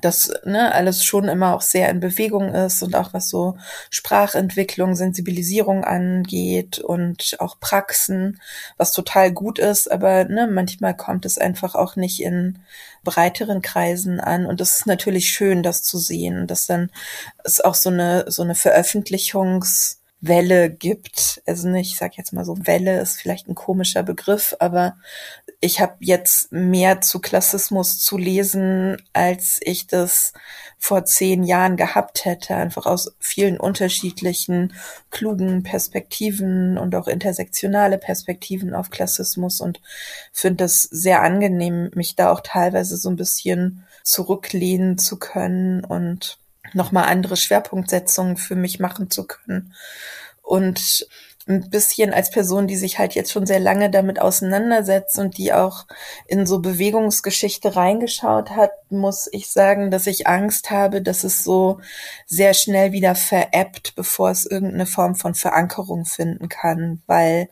dass 0.01 0.33
ne, 0.45 0.73
alles 0.73 1.05
schon 1.05 1.27
immer 1.27 1.53
auch 1.53 1.61
sehr 1.61 1.89
in 1.89 1.99
Bewegung 1.99 2.53
ist 2.55 2.81
und 2.81 2.95
auch 2.95 3.13
was 3.13 3.29
so 3.29 3.55
Sprachentwicklung, 3.91 4.95
Sensibilisierung 4.95 5.83
angeht 5.83 6.79
und 6.79 7.35
auch 7.39 7.59
Praxen, 7.59 8.41
was 8.77 8.93
total 8.93 9.31
gut 9.31 9.59
ist, 9.59 9.91
aber 9.91 10.25
ne, 10.25 10.47
manchmal 10.47 10.95
kommt 10.97 11.25
es 11.25 11.37
einfach 11.37 11.75
auch 11.75 11.95
nicht 11.97 12.19
in 12.21 12.59
breiteren 13.03 13.61
Kreisen 13.61 14.19
an. 14.19 14.47
Und 14.47 14.59
es 14.59 14.79
ist 14.79 14.87
natürlich 14.87 15.29
schön, 15.29 15.61
das 15.61 15.83
zu 15.83 15.99
sehen, 15.99 16.47
dass 16.47 16.65
dann 16.65 16.89
es 17.43 17.61
auch 17.61 17.75
so 17.75 17.89
eine 17.91 18.25
so 18.31 18.41
eine 18.41 18.55
Veröffentlichungs 18.55 20.01
Welle 20.27 20.69
gibt. 20.69 21.41
Also 21.45 21.67
nicht, 21.67 21.91
ich 21.91 21.97
sag 21.97 22.17
jetzt 22.17 22.33
mal 22.33 22.45
so, 22.45 22.57
Welle 22.65 22.99
ist 22.99 23.17
vielleicht 23.19 23.47
ein 23.47 23.55
komischer 23.55 24.03
Begriff, 24.03 24.55
aber 24.59 24.97
ich 25.59 25.79
habe 25.79 25.95
jetzt 25.99 26.51
mehr 26.51 27.01
zu 27.01 27.19
Klassismus 27.19 27.99
zu 27.99 28.17
lesen, 28.17 28.97
als 29.13 29.59
ich 29.61 29.87
das 29.87 30.33
vor 30.77 31.05
zehn 31.05 31.43
Jahren 31.43 31.77
gehabt 31.77 32.25
hätte, 32.25 32.55
einfach 32.55 32.85
aus 32.85 33.15
vielen 33.19 33.59
unterschiedlichen 33.59 34.73
klugen 35.09 35.63
Perspektiven 35.63 36.77
und 36.77 36.95
auch 36.95 37.07
intersektionale 37.07 37.97
Perspektiven 37.97 38.75
auf 38.75 38.89
Klassismus 38.89 39.61
und 39.61 39.81
finde 40.31 40.65
das 40.65 40.83
sehr 40.83 41.21
angenehm, 41.21 41.89
mich 41.95 42.15
da 42.15 42.31
auch 42.31 42.41
teilweise 42.41 42.97
so 42.97 43.09
ein 43.09 43.15
bisschen 43.15 43.85
zurücklehnen 44.03 44.97
zu 44.97 45.17
können 45.17 45.83
und 45.83 46.37
nochmal 46.75 47.05
andere 47.05 47.37
Schwerpunktsetzungen 47.37 48.37
für 48.37 48.55
mich 48.55 48.79
machen 48.79 49.09
zu 49.09 49.25
können. 49.25 49.73
Und 50.41 51.07
ein 51.47 51.69
bisschen 51.69 52.13
als 52.13 52.31
Person, 52.31 52.67
die 52.67 52.75
sich 52.75 52.97
halt 52.97 53.13
jetzt 53.13 53.31
schon 53.31 53.45
sehr 53.45 53.59
lange 53.59 53.89
damit 53.91 54.19
auseinandersetzt 54.19 55.19
und 55.19 55.37
die 55.37 55.53
auch 55.53 55.85
in 56.27 56.47
so 56.47 56.59
Bewegungsgeschichte 56.59 57.75
reingeschaut 57.75 58.51
hat, 58.51 58.71
muss 58.89 59.27
ich 59.31 59.47
sagen, 59.49 59.91
dass 59.91 60.07
ich 60.07 60.27
Angst 60.27 60.71
habe, 60.71 61.01
dass 61.01 61.23
es 61.23 61.43
so 61.43 61.79
sehr 62.25 62.53
schnell 62.53 62.91
wieder 62.91 63.15
veräppt, 63.15 63.95
bevor 63.95 64.29
es 64.29 64.45
irgendeine 64.45 64.85
Form 64.85 65.15
von 65.15 65.35
Verankerung 65.35 66.05
finden 66.05 66.49
kann, 66.49 67.01
weil 67.07 67.49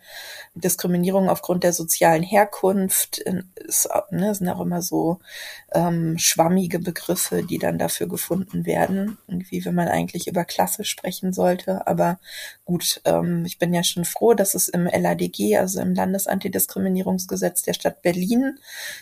Diskriminierung 0.55 1.29
aufgrund 1.29 1.63
der 1.63 1.73
sozialen 1.73 2.21
Herkunft 2.21 3.17
ist, 3.17 3.89
ne, 4.11 4.35
sind 4.35 4.49
auch 4.49 4.61
immer 4.61 4.81
so 4.81 5.19
ähm, 5.73 6.17
schwammige 6.19 6.79
Begriffe, 6.79 7.43
die 7.43 7.57
dann 7.57 7.79
dafür 7.79 8.07
gefunden 8.07 8.65
werden, 8.65 9.17
irgendwie, 9.27 9.65
wenn 9.65 9.73
man 9.73 9.87
eigentlich 9.87 10.27
über 10.27 10.45
Klasse 10.45 10.83
sprechen 10.83 11.33
sollte. 11.33 11.87
Aber 11.87 12.19
gut, 12.65 13.01
ähm, 13.05 13.45
ich 13.45 13.57
bin 13.57 13.73
ja 13.73 13.83
schon 13.83 14.05
froh, 14.05 14.33
dass 14.35 14.53
es 14.53 14.69
im 14.69 14.85
LADG, 14.85 15.57
also 15.57 15.81
im 15.81 15.95
Landesantidiskriminierungsgesetz 15.95 17.63
der 17.63 17.73
Stadt 17.73 18.01
Berlin, 18.03 18.59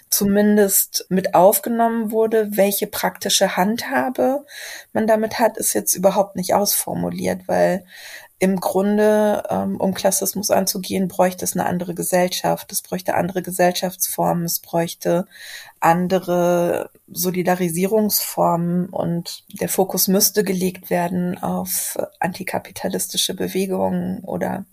zumindest 0.09 1.05
mit 1.09 1.35
aufgenommen 1.35 2.11
wurde. 2.11 2.20
Welche 2.29 2.87
praktische 2.87 3.57
Handhabe 3.57 4.45
man 4.93 5.07
damit 5.07 5.39
hat, 5.39 5.57
ist 5.57 5.73
jetzt 5.73 5.95
überhaupt 5.95 6.35
nicht 6.35 6.53
ausformuliert, 6.53 7.47
weil 7.47 7.85
im 8.41 8.59
Grunde, 8.59 9.43
ähm, 9.51 9.77
um 9.79 9.93
Klassismus 9.93 10.49
anzugehen, 10.49 11.07
bräuchte 11.07 11.45
es 11.45 11.53
eine 11.53 11.67
andere 11.67 11.93
Gesellschaft. 11.93 12.71
Es 12.71 12.81
bräuchte 12.81 13.13
andere 13.13 13.43
Gesellschaftsformen. 13.43 14.45
Es 14.45 14.59
bräuchte 14.59 15.27
andere 15.79 16.89
Solidarisierungsformen 17.07 18.87
und 18.89 19.43
der 19.61 19.69
Fokus 19.69 20.07
müsste 20.07 20.43
gelegt 20.43 20.89
werden 20.89 21.37
auf 21.37 21.99
antikapitalistische 22.19 23.35
Bewegungen 23.35 24.23
oder 24.23 24.65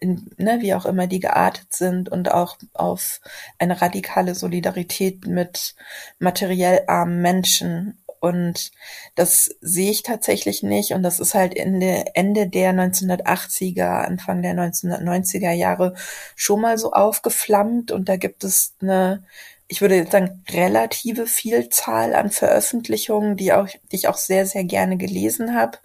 in, 0.00 0.30
ne, 0.36 0.58
wie 0.60 0.74
auch 0.74 0.86
immer 0.86 1.06
die 1.06 1.20
geartet 1.20 1.72
sind 1.72 2.08
und 2.08 2.30
auch 2.32 2.56
auf 2.72 3.20
eine 3.58 3.80
radikale 3.80 4.34
Solidarität 4.34 5.26
mit 5.26 5.74
materiell 6.18 6.82
armen 6.86 7.20
Menschen 7.22 8.02
und 8.22 8.70
das 9.16 9.50
sehe 9.60 9.90
ich 9.90 10.04
tatsächlich 10.04 10.62
nicht. 10.62 10.92
Und 10.92 11.02
das 11.02 11.18
ist 11.18 11.34
halt 11.34 11.56
Ende, 11.56 12.04
Ende 12.14 12.48
der 12.48 12.72
1980er, 12.72 14.04
Anfang 14.04 14.42
der 14.42 14.54
1990er 14.54 15.50
Jahre 15.50 15.94
schon 16.36 16.60
mal 16.60 16.78
so 16.78 16.92
aufgeflammt. 16.92 17.90
Und 17.90 18.08
da 18.08 18.16
gibt 18.16 18.44
es 18.44 18.74
eine, 18.80 19.24
ich 19.72 19.80
würde 19.80 20.06
sagen, 20.10 20.44
relative 20.50 21.26
Vielzahl 21.26 22.14
an 22.14 22.30
Veröffentlichungen, 22.30 23.38
die 23.38 23.54
auch, 23.54 23.68
die 23.90 23.96
ich 23.96 24.06
auch 24.06 24.18
sehr, 24.18 24.44
sehr 24.44 24.64
gerne 24.64 24.98
gelesen 24.98 25.54
habe. 25.54 25.78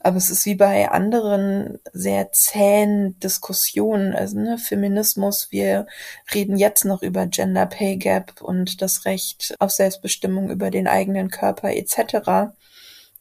Aber 0.00 0.16
es 0.16 0.30
ist 0.30 0.46
wie 0.46 0.54
bei 0.54 0.90
anderen 0.90 1.78
sehr 1.92 2.32
zähen 2.32 3.20
Diskussionen, 3.20 4.14
also 4.14 4.38
ne, 4.38 4.56
Feminismus, 4.56 5.48
wir 5.50 5.86
reden 6.34 6.56
jetzt 6.56 6.86
noch 6.86 7.02
über 7.02 7.26
Gender 7.26 7.66
Pay 7.66 7.98
Gap 7.98 8.40
und 8.40 8.80
das 8.80 9.04
Recht 9.04 9.54
auf 9.58 9.72
Selbstbestimmung 9.72 10.48
über 10.48 10.70
den 10.70 10.88
eigenen 10.88 11.30
Körper 11.30 11.70
etc. 11.74 12.54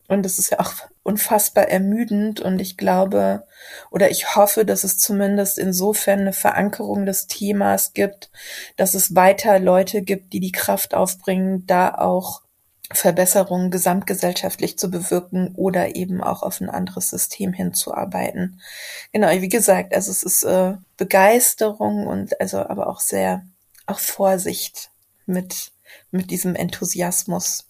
Und 0.07 0.25
es 0.25 0.39
ist 0.39 0.51
ja 0.51 0.59
auch 0.59 0.73
unfassbar 1.03 1.67
ermüdend 1.67 2.39
und 2.39 2.59
ich 2.59 2.77
glaube 2.77 3.45
oder 3.91 4.09
ich 4.09 4.35
hoffe, 4.35 4.65
dass 4.65 4.83
es 4.83 4.97
zumindest 4.97 5.57
insofern 5.57 6.21
eine 6.21 6.33
Verankerung 6.33 7.05
des 7.05 7.27
Themas 7.27 7.93
gibt, 7.93 8.31
dass 8.77 8.93
es 8.93 9.15
weiter 9.15 9.59
Leute 9.59 10.01
gibt, 10.01 10.33
die 10.33 10.39
die 10.39 10.51
Kraft 10.51 10.93
aufbringen, 10.93 11.65
da 11.67 11.93
auch 11.93 12.41
Verbesserungen 12.91 13.69
gesamtgesellschaftlich 13.69 14.77
zu 14.77 14.89
bewirken 14.89 15.53
oder 15.55 15.95
eben 15.95 16.23
auch 16.23 16.41
auf 16.41 16.61
ein 16.61 16.69
anderes 16.69 17.09
System 17.09 17.51
hinzuarbeiten. 17.51 18.61
Genau, 19.11 19.29
wie 19.29 19.49
gesagt, 19.49 19.93
also 19.93 20.09
es 20.09 20.23
ist 20.23 20.43
äh, 20.43 20.75
Begeisterung 20.95 22.07
und 22.07 22.39
also 22.39 22.59
aber 22.59 22.87
auch 22.87 23.01
sehr 23.01 23.45
auch 23.85 23.99
Vorsicht 23.99 24.89
mit 25.25 25.71
mit 26.11 26.31
diesem 26.31 26.55
Enthusiasmus. 26.55 27.65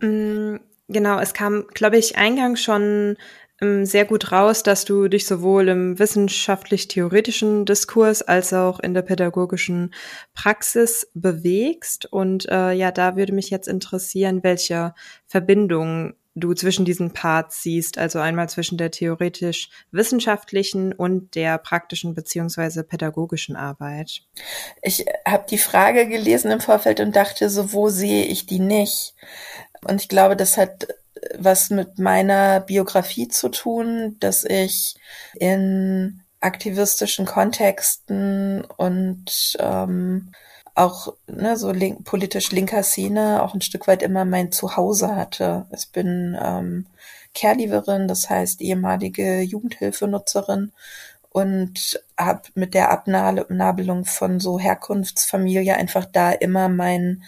Mm, 0.00 0.56
genau, 0.88 1.18
es 1.18 1.34
kam, 1.34 1.66
glaube 1.74 1.98
ich, 1.98 2.16
eingangs 2.16 2.62
schon 2.62 3.16
ähm, 3.60 3.86
sehr 3.86 4.04
gut 4.04 4.32
raus, 4.32 4.62
dass 4.62 4.84
du 4.84 5.08
dich 5.08 5.26
sowohl 5.26 5.68
im 5.68 5.98
wissenschaftlich-theoretischen 5.98 7.64
Diskurs 7.64 8.22
als 8.22 8.52
auch 8.52 8.80
in 8.80 8.94
der 8.94 9.02
pädagogischen 9.02 9.94
Praxis 10.34 11.10
bewegst. 11.14 12.06
Und 12.06 12.48
äh, 12.50 12.72
ja, 12.72 12.92
da 12.92 13.16
würde 13.16 13.32
mich 13.32 13.50
jetzt 13.50 13.68
interessieren, 13.68 14.42
welche 14.42 14.94
Verbindungen 15.26 16.14
du 16.36 16.54
zwischen 16.54 16.84
diesen 16.84 17.12
Parts 17.12 17.62
siehst, 17.62 17.98
also 17.98 18.20
einmal 18.20 18.48
zwischen 18.48 18.78
der 18.78 18.90
theoretisch-wissenschaftlichen 18.90 20.92
und 20.92 21.34
der 21.34 21.58
praktischen 21.58 22.14
beziehungsweise 22.14 22.84
pädagogischen 22.84 23.56
Arbeit. 23.56 24.22
Ich 24.82 25.06
habe 25.26 25.46
die 25.50 25.58
Frage 25.58 26.06
gelesen 26.06 26.50
im 26.50 26.60
Vorfeld 26.60 27.00
und 27.00 27.16
dachte 27.16 27.48
so, 27.48 27.72
wo 27.72 27.88
sehe 27.88 28.24
ich 28.24 28.46
die 28.46 28.60
nicht? 28.60 29.14
Und 29.88 30.02
ich 30.02 30.08
glaube, 30.08 30.36
das 30.36 30.58
hat 30.58 30.88
was 31.38 31.70
mit 31.70 31.98
meiner 31.98 32.60
Biografie 32.60 33.28
zu 33.28 33.48
tun, 33.48 34.16
dass 34.20 34.44
ich 34.44 34.94
in 35.34 36.22
aktivistischen 36.40 37.24
Kontexten 37.24 38.64
und 38.76 39.56
ähm, 39.58 40.32
auch 40.76 41.14
ne, 41.26 41.56
so 41.56 41.72
link, 41.72 42.04
politisch 42.04 42.52
linker 42.52 42.82
Szene 42.82 43.42
auch 43.42 43.54
ein 43.54 43.62
Stück 43.62 43.88
weit 43.88 44.02
immer 44.02 44.24
mein 44.24 44.52
Zuhause 44.52 45.16
hatte. 45.16 45.66
Ich 45.74 45.90
bin 45.90 46.38
ähm, 46.40 46.86
Caregiverin, 47.34 48.08
das 48.08 48.28
heißt 48.28 48.60
ehemalige 48.60 49.40
Jugendhilfenutzerin 49.40 50.72
und 51.30 52.00
habe 52.18 52.42
mit 52.54 52.74
der 52.74 52.90
Abnabelung 52.90 54.04
von 54.04 54.38
so 54.38 54.58
Herkunftsfamilie 54.58 55.74
einfach 55.74 56.04
da 56.04 56.32
immer 56.32 56.68
mein 56.68 57.22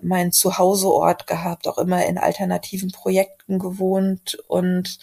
mein 0.00 0.30
Zuhauseort 0.30 1.26
gehabt, 1.26 1.66
auch 1.66 1.78
immer 1.78 2.06
in 2.06 2.18
alternativen 2.18 2.92
Projekten 2.92 3.58
gewohnt 3.58 4.38
und 4.46 4.98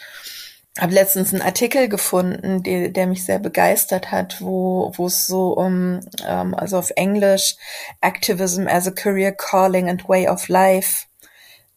habe 0.79 0.93
letztens 0.93 1.33
einen 1.33 1.41
Artikel 1.41 1.87
gefunden, 1.87 2.63
der, 2.63 2.89
der 2.89 3.07
mich 3.07 3.25
sehr 3.25 3.39
begeistert 3.39 4.11
hat, 4.11 4.41
wo 4.41 4.91
wo 4.95 5.07
es 5.07 5.27
so 5.27 5.53
um 5.53 6.01
ähm, 6.27 6.53
also 6.53 6.77
auf 6.77 6.91
Englisch 6.95 7.55
Activism 8.01 8.67
as 8.67 8.87
a 8.87 8.91
Career 8.91 9.31
Calling 9.31 9.89
and 9.89 10.07
Way 10.09 10.27
of 10.27 10.47
Life 10.49 11.05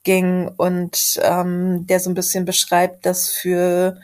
ging 0.02 0.50
und 0.57 1.21
ähm, 1.23 1.87
der 1.87 2.00
so 2.00 2.11
ein 2.11 2.14
bisschen 2.14 2.45
beschreibt, 2.45 3.07
dass 3.07 3.31
für 3.31 4.00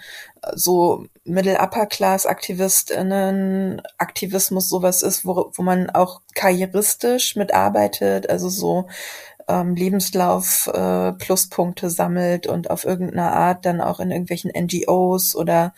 so 0.52 1.06
Middle-Upper-Class-AktivistInnen 1.24 3.80
Aktivismus 3.98 4.68
sowas 4.68 5.02
ist, 5.02 5.24
wo, 5.24 5.50
wo 5.54 5.62
man 5.62 5.88
auch 5.90 6.20
karrieristisch 6.34 7.34
mitarbeitet, 7.36 8.28
also 8.28 8.50
so 8.50 8.88
ähm, 9.48 9.74
Lebenslauf 9.74 10.66
äh, 10.72 11.12
Pluspunkte 11.12 11.90
sammelt 11.90 12.46
und 12.46 12.70
auf 12.70 12.84
irgendeine 12.84 13.32
Art 13.32 13.64
dann 13.66 13.80
auch 13.80 14.00
in 14.00 14.10
irgendwelchen 14.10 14.50
NGOs 14.50 15.36
oder 15.36 15.74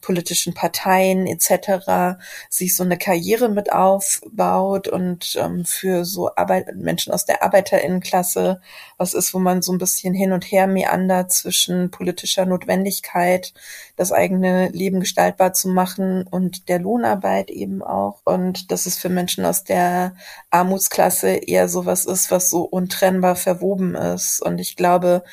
politischen 0.00 0.54
Parteien 0.54 1.26
etc. 1.26 2.18
sich 2.48 2.76
so 2.76 2.84
eine 2.84 2.98
Karriere 2.98 3.48
mit 3.48 3.72
aufbaut 3.72 4.88
und 4.88 5.36
ähm, 5.38 5.64
für 5.64 6.04
so 6.04 6.34
Arbeit 6.36 6.74
Menschen 6.76 7.12
aus 7.12 7.24
der 7.24 7.42
Arbeiterinnenklasse 7.42 8.60
was 9.00 9.14
ist, 9.14 9.32
wo 9.32 9.38
man 9.38 9.62
so 9.62 9.72
ein 9.72 9.78
bisschen 9.78 10.12
hin 10.12 10.32
und 10.32 10.44
her 10.44 10.66
meandert 10.66 11.32
zwischen 11.32 11.90
politischer 11.90 12.44
Notwendigkeit, 12.44 13.54
das 13.96 14.12
eigene 14.12 14.68
Leben 14.68 15.00
gestaltbar 15.00 15.54
zu 15.54 15.68
machen 15.68 16.26
und 16.26 16.68
der 16.68 16.80
Lohnarbeit 16.80 17.50
eben 17.50 17.82
auch. 17.82 18.20
Und 18.24 18.70
dass 18.70 18.84
es 18.84 18.98
für 18.98 19.08
Menschen 19.08 19.46
aus 19.46 19.64
der 19.64 20.14
Armutsklasse 20.50 21.30
eher 21.30 21.68
sowas 21.68 22.04
ist, 22.04 22.30
was 22.30 22.50
so 22.50 22.62
untrennbar 22.62 23.36
verwoben 23.36 23.94
ist. 23.94 24.42
Und 24.42 24.58
ich 24.58 24.76
glaube, 24.76 25.24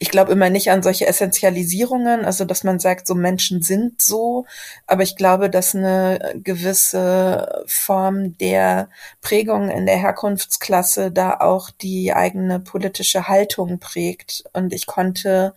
ich 0.00 0.10
glaube 0.10 0.32
immer 0.32 0.48
nicht 0.50 0.70
an 0.70 0.82
solche 0.82 1.06
Essentialisierungen, 1.06 2.24
also 2.24 2.44
dass 2.44 2.62
man 2.62 2.78
sagt, 2.78 3.06
so 3.06 3.14
Menschen 3.14 3.62
sind 3.62 4.00
so, 4.00 4.46
aber 4.86 5.02
ich 5.02 5.16
glaube, 5.16 5.50
dass 5.50 5.74
eine 5.74 6.34
gewisse 6.36 7.64
Form 7.66 8.36
der 8.38 8.90
Prägung 9.20 9.70
in 9.70 9.86
der 9.86 9.96
Herkunftsklasse 9.96 11.10
da 11.10 11.38
auch 11.40 11.70
die 11.70 12.12
eigene 12.12 12.60
politische 12.60 13.28
Haltung 13.28 13.80
prägt. 13.80 14.44
Und 14.52 14.72
ich 14.72 14.86
konnte 14.86 15.54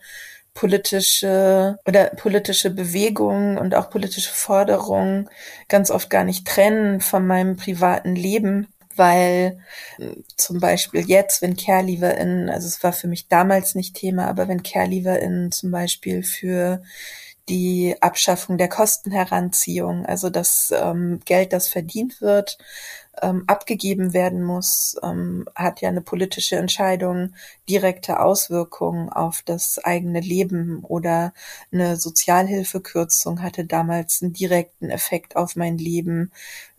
politische 0.54 1.78
oder 1.86 2.06
politische 2.06 2.70
Bewegungen 2.70 3.58
und 3.58 3.74
auch 3.74 3.90
politische 3.90 4.32
Forderungen 4.32 5.30
ganz 5.68 5.90
oft 5.90 6.10
gar 6.10 6.24
nicht 6.24 6.46
trennen 6.46 7.00
von 7.00 7.26
meinem 7.26 7.56
privaten 7.56 8.14
Leben 8.14 8.71
weil 8.96 9.58
zum 10.36 10.60
Beispiel 10.60 11.02
jetzt, 11.02 11.42
wenn 11.42 11.56
CareLeaverInnen, 11.56 12.50
also 12.50 12.66
es 12.66 12.82
war 12.82 12.92
für 12.92 13.08
mich 13.08 13.28
damals 13.28 13.74
nicht 13.74 13.94
Thema, 13.94 14.26
aber 14.28 14.48
wenn 14.48 14.62
CareLeaverInnen 14.62 15.52
zum 15.52 15.70
Beispiel 15.70 16.22
für 16.22 16.82
die 17.48 17.96
Abschaffung 18.00 18.56
der 18.56 18.68
Kostenheranziehung, 18.68 20.06
also 20.06 20.30
das 20.30 20.72
ähm, 20.76 21.20
Geld, 21.24 21.52
das 21.52 21.68
verdient 21.68 22.20
wird, 22.20 22.58
ähm, 23.20 23.44
abgegeben 23.46 24.14
werden 24.14 24.42
muss, 24.42 24.96
ähm, 25.02 25.46
hat 25.54 25.80
ja 25.80 25.88
eine 25.88 26.00
politische 26.00 26.56
Entscheidung 26.56 27.34
direkte 27.68 28.20
Auswirkungen 28.20 29.10
auf 29.10 29.42
das 29.44 29.78
eigene 29.78 30.20
Leben 30.20 30.82
oder 30.84 31.34
eine 31.72 31.96
Sozialhilfekürzung 31.96 33.42
hatte 33.42 33.64
damals 33.64 34.22
einen 34.22 34.32
direkten 34.32 34.88
Effekt 34.90 35.36
auf 35.36 35.56
mein 35.56 35.78
Leben. 35.78 36.32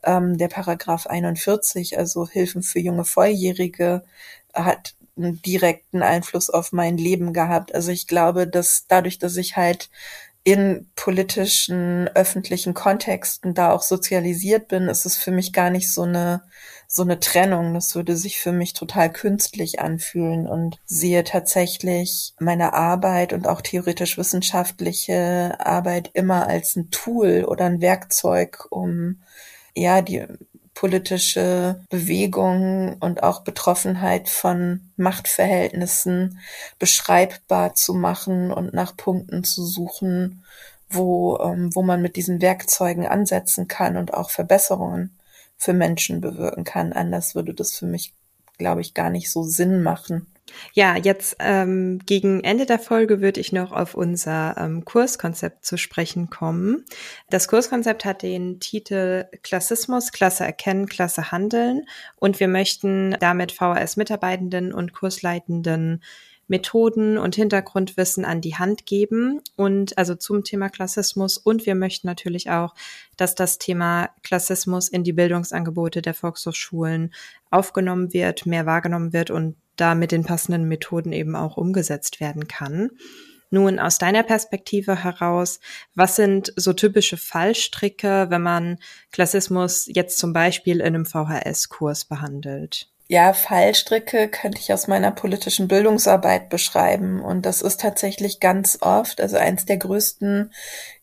Ähm, 0.04 0.38
der 0.38 0.48
Paragraph 0.48 1.08
41, 1.08 1.98
also 1.98 2.28
Hilfen 2.28 2.64
für 2.64 2.80
junge 2.80 3.06
Volljährige, 3.06 4.04
hat 4.54 4.96
einen 5.18 5.42
direkten 5.42 6.02
Einfluss 6.02 6.50
auf 6.50 6.72
mein 6.72 6.98
Leben 6.98 7.34
gehabt. 7.34 7.74
Also 7.74 7.92
ich 7.92 8.08
glaube, 8.08 8.48
dass 8.48 8.86
dadurch, 8.88 9.20
dass 9.20 9.38
ich 9.38 9.56
halt 9.56 9.90
in 10.44 10.90
politischen, 10.96 12.10
öffentlichen 12.10 12.74
Kontexten 12.74 13.54
da 13.54 13.72
auch 13.72 13.82
sozialisiert 13.82 14.68
bin, 14.68 14.90
ist 14.90 15.06
es 15.06 15.16
für 15.16 15.32
mich 15.32 15.54
gar 15.54 15.70
nicht 15.70 15.94
so 15.94 16.02
eine, 16.02 16.44
so 16.86 17.02
eine 17.02 17.22
Trennung. 17.22 17.74
Das 17.74 17.96
würde 17.96 18.18
sich 18.18 18.40
für 18.40 18.52
mich 18.52 18.74
total 18.74 19.12
künstlich 19.12 19.80
anfühlen 19.80 20.46
und 20.46 20.80
sehe 20.86 21.24
tatsächlich 21.24 22.34
meine 22.40 22.74
Arbeit 22.74 23.32
und 23.32 23.48
auch 23.48 23.62
theoretisch 23.62 24.18
wissenschaftliche 24.18 25.56
Arbeit 25.60 26.12
immer 26.14 26.48
als 26.48 26.76
ein 26.76 26.92
Tool 26.92 27.46
oder 27.46 27.66
ein 27.66 27.80
Werkzeug, 27.80 28.68
um 28.70 29.22
ja, 29.76 30.02
die 30.02 30.26
politische 30.74 31.80
Bewegung 31.90 32.98
und 33.00 33.24
auch 33.24 33.42
Betroffenheit 33.42 34.28
von 34.28 34.82
Machtverhältnissen 34.98 36.40
beschreibbar 36.80 37.76
zu 37.76 37.94
machen 37.94 38.52
und 38.52 38.74
nach 38.74 38.98
Punkten 38.98 39.44
zu 39.44 39.66
suchen, 39.66 40.44
wo, 40.90 41.38
ähm, 41.40 41.74
wo 41.76 41.84
man 41.84 42.02
mit 42.02 42.16
diesen 42.16 42.42
Werkzeugen 42.42 43.06
ansetzen 43.06 43.68
kann 43.68 43.98
und 43.98 44.14
auch 44.14 44.30
Verbesserungen 44.30 45.18
für 45.58 45.74
Menschen 45.74 46.22
bewirken 46.22 46.64
kann. 46.64 46.94
Anders 46.94 47.36
würde 47.36 47.54
das 47.54 47.74
für 47.74 47.86
mich, 47.86 48.14
glaube 48.58 48.82
ich, 48.82 48.94
gar 48.94 49.10
nicht 49.10 49.32
so 49.32 49.44
Sinn 49.44 49.84
machen. 49.84 50.33
Ja, 50.74 50.98
jetzt 50.98 51.38
ähm, 51.40 52.00
gegen 52.06 52.44
Ende 52.44 52.66
der 52.66 52.80
Folge 52.80 53.22
würde 53.22 53.40
ich 53.40 53.54
noch 53.54 53.72
auf 53.72 53.96
unser 53.96 54.56
ähm, 54.58 54.84
Kurskonzept 54.86 55.66
zu 55.66 55.78
sprechen 55.78 56.30
kommen. 56.30 56.86
Das 57.30 57.48
Kurskonzept 57.48 58.06
hat 58.06 58.24
den 58.24 58.60
Titel 58.60 59.26
Klassismus, 59.42 60.12
Klasse 60.12 60.44
erkennen, 60.44 60.88
Klasse 60.88 61.32
handeln 61.32 61.86
und 62.18 62.40
wir 62.40 62.48
möchten 62.48 63.16
damit 63.20 63.52
VHS-Mitarbeitenden 63.52 64.74
und 64.74 64.94
Kursleitenden 64.94 66.02
Methoden 66.48 67.18
und 67.18 67.36
Hintergrundwissen 67.36 68.26
an 68.26 68.42
die 68.42 68.56
Hand 68.56 68.86
geben 68.86 69.42
und 69.56 69.98
also 69.98 70.16
zum 70.16 70.44
Thema 70.44 70.70
Klassismus 70.70 71.38
und 71.38 71.66
wir 71.66 71.76
möchten 71.76 72.08
natürlich 72.08 72.50
auch, 72.50 72.76
dass 73.18 73.36
das 73.36 73.58
Thema 73.58 74.10
Klassismus 74.24 74.90
in 74.90 75.04
die 75.04 75.14
Bildungsangebote 75.14 76.02
der 76.02 76.14
Volkshochschulen 76.14 77.14
aufgenommen 77.50 78.14
wird, 78.14 78.46
mehr 78.46 78.66
wahrgenommen 78.66 79.14
wird 79.14 79.32
und 79.32 79.56
da 79.76 79.96
mit 79.96 80.12
den 80.12 80.24
passenden 80.24 80.68
Methoden 80.68 81.14
eben 81.14 81.36
auch 81.36 81.58
umgesetzt 81.58 82.20
werden 82.20 82.48
kann. 82.48 82.92
Nun, 83.50 83.78
aus 83.78 84.00
deiner 84.00 84.24
Perspektive 84.24 85.04
heraus, 85.04 85.60
was 85.94 86.16
sind 86.16 86.52
so 86.56 86.74
typische 86.74 87.18
Fallstricke, 87.18 88.26
wenn 88.30 88.42
man 88.42 88.80
Klassismus 89.12 89.88
jetzt 89.88 90.18
zum 90.18 90.34
Beispiel 90.34 90.80
in 90.80 90.88
einem 90.88 91.06
VHS-Kurs 91.06 92.06
behandelt? 92.06 92.93
Ja, 93.14 93.34
Fallstricke 93.34 94.28
könnte 94.28 94.58
ich 94.60 94.74
aus 94.74 94.88
meiner 94.88 95.12
politischen 95.12 95.68
Bildungsarbeit 95.68 96.50
beschreiben. 96.50 97.22
Und 97.22 97.46
das 97.46 97.62
ist 97.62 97.80
tatsächlich 97.80 98.40
ganz 98.40 98.80
oft, 98.82 99.22
also 99.22 99.38
eins 99.38 99.66
der 99.66 99.78
größten 99.78 100.52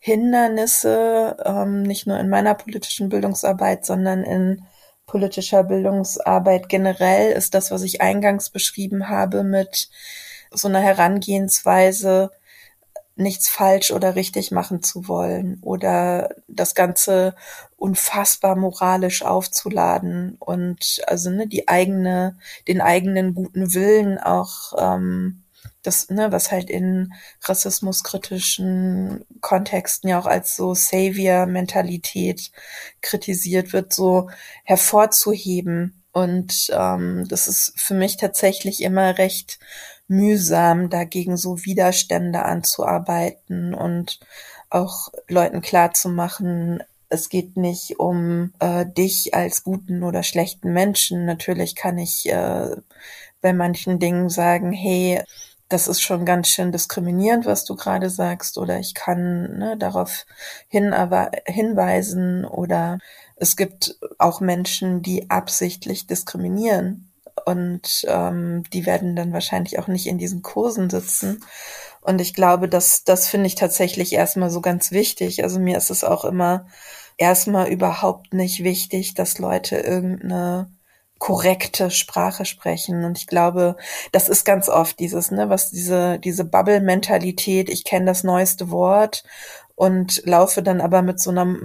Hindernisse, 0.00 1.36
ähm, 1.44 1.84
nicht 1.84 2.08
nur 2.08 2.18
in 2.18 2.28
meiner 2.28 2.54
politischen 2.56 3.10
Bildungsarbeit, 3.10 3.86
sondern 3.86 4.24
in 4.24 4.64
politischer 5.06 5.62
Bildungsarbeit 5.62 6.68
generell 6.68 7.30
ist 7.30 7.54
das, 7.54 7.70
was 7.70 7.84
ich 7.84 8.00
eingangs 8.00 8.50
beschrieben 8.50 9.08
habe, 9.08 9.44
mit 9.44 9.88
so 10.50 10.66
einer 10.66 10.80
Herangehensweise, 10.80 12.32
nichts 13.20 13.48
falsch 13.48 13.90
oder 13.90 14.14
richtig 14.16 14.50
machen 14.50 14.82
zu 14.82 15.06
wollen 15.06 15.58
oder 15.62 16.30
das 16.48 16.74
Ganze 16.74 17.34
unfassbar 17.76 18.56
moralisch 18.56 19.22
aufzuladen 19.22 20.36
und 20.38 21.02
also 21.06 21.30
ne, 21.30 21.46
die 21.46 21.68
eigene, 21.68 22.38
den 22.68 22.80
eigenen 22.80 23.34
guten 23.34 23.74
Willen 23.74 24.18
auch 24.18 24.72
ähm, 24.78 25.42
das, 25.82 26.10
ne, 26.10 26.30
was 26.32 26.52
halt 26.52 26.70
in 26.70 27.12
rassismuskritischen 27.42 29.24
Kontexten 29.40 30.10
ja 30.10 30.18
auch 30.18 30.26
als 30.26 30.56
so 30.56 30.74
Savior-Mentalität 30.74 32.50
kritisiert 33.00 33.72
wird, 33.72 33.92
so 33.92 34.30
hervorzuheben. 34.64 36.02
Und 36.12 36.70
ähm, 36.72 37.26
das 37.28 37.48
ist 37.48 37.72
für 37.76 37.94
mich 37.94 38.16
tatsächlich 38.16 38.82
immer 38.82 39.16
recht 39.16 39.58
mühsam, 40.10 40.90
dagegen 40.90 41.36
so 41.36 41.64
Widerstände 41.64 42.42
anzuarbeiten 42.44 43.74
und 43.74 44.18
auch 44.68 45.10
Leuten 45.28 45.60
klarzumachen, 45.62 46.82
es 47.08 47.28
geht 47.28 47.56
nicht 47.56 47.98
um 47.98 48.52
äh, 48.60 48.86
dich 48.86 49.34
als 49.34 49.64
guten 49.64 50.02
oder 50.04 50.22
schlechten 50.22 50.72
Menschen. 50.72 51.26
Natürlich 51.26 51.74
kann 51.74 51.98
ich 51.98 52.28
äh, 52.28 52.76
bei 53.40 53.52
manchen 53.52 53.98
Dingen 53.98 54.28
sagen, 54.28 54.72
hey, 54.72 55.22
das 55.68 55.86
ist 55.88 56.00
schon 56.02 56.24
ganz 56.24 56.48
schön 56.48 56.72
diskriminierend, 56.72 57.46
was 57.46 57.64
du 57.64 57.76
gerade 57.76 58.10
sagst, 58.10 58.58
oder 58.58 58.78
ich 58.80 58.94
kann 58.94 59.58
ne, 59.58 59.76
darauf 59.76 60.26
hin, 60.68 60.92
hinweisen, 61.46 62.44
oder 62.44 62.98
es 63.36 63.56
gibt 63.56 63.96
auch 64.18 64.40
Menschen, 64.40 65.02
die 65.02 65.30
absichtlich 65.30 66.06
diskriminieren 66.08 67.09
und 67.46 68.04
ähm, 68.08 68.64
die 68.72 68.86
werden 68.86 69.16
dann 69.16 69.32
wahrscheinlich 69.32 69.78
auch 69.78 69.88
nicht 69.88 70.06
in 70.06 70.18
diesen 70.18 70.42
Kursen 70.42 70.90
sitzen. 70.90 71.44
Und 72.00 72.20
ich 72.20 72.34
glaube, 72.34 72.68
dass 72.68 73.04
das 73.04 73.28
finde 73.28 73.46
ich 73.46 73.54
tatsächlich 73.54 74.12
erstmal 74.12 74.50
so 74.50 74.60
ganz 74.60 74.90
wichtig. 74.90 75.42
Also 75.44 75.58
mir 75.58 75.76
ist 75.76 75.90
es 75.90 76.04
auch 76.04 76.24
immer 76.24 76.66
erstmal 77.18 77.68
überhaupt 77.68 78.32
nicht 78.32 78.64
wichtig, 78.64 79.14
dass 79.14 79.38
Leute 79.38 79.76
irgendeine 79.76 80.70
korrekte 81.18 81.90
Sprache 81.90 82.46
sprechen. 82.46 83.04
Und 83.04 83.18
ich 83.18 83.26
glaube, 83.26 83.76
das 84.10 84.28
ist 84.28 84.44
ganz 84.44 84.68
oft 84.70 84.98
dieses, 84.98 85.30
ne, 85.30 85.50
was 85.50 85.70
diese, 85.70 86.18
diese 86.18 86.44
Bubble-Mentalität, 86.44 87.68
ich 87.68 87.84
kenne 87.84 88.06
das 88.06 88.24
neueste 88.24 88.70
Wort 88.70 89.22
und 89.74 90.22
laufe 90.24 90.62
dann 90.62 90.80
aber 90.80 91.02
mit 91.02 91.20
so 91.20 91.30
einer 91.30 91.56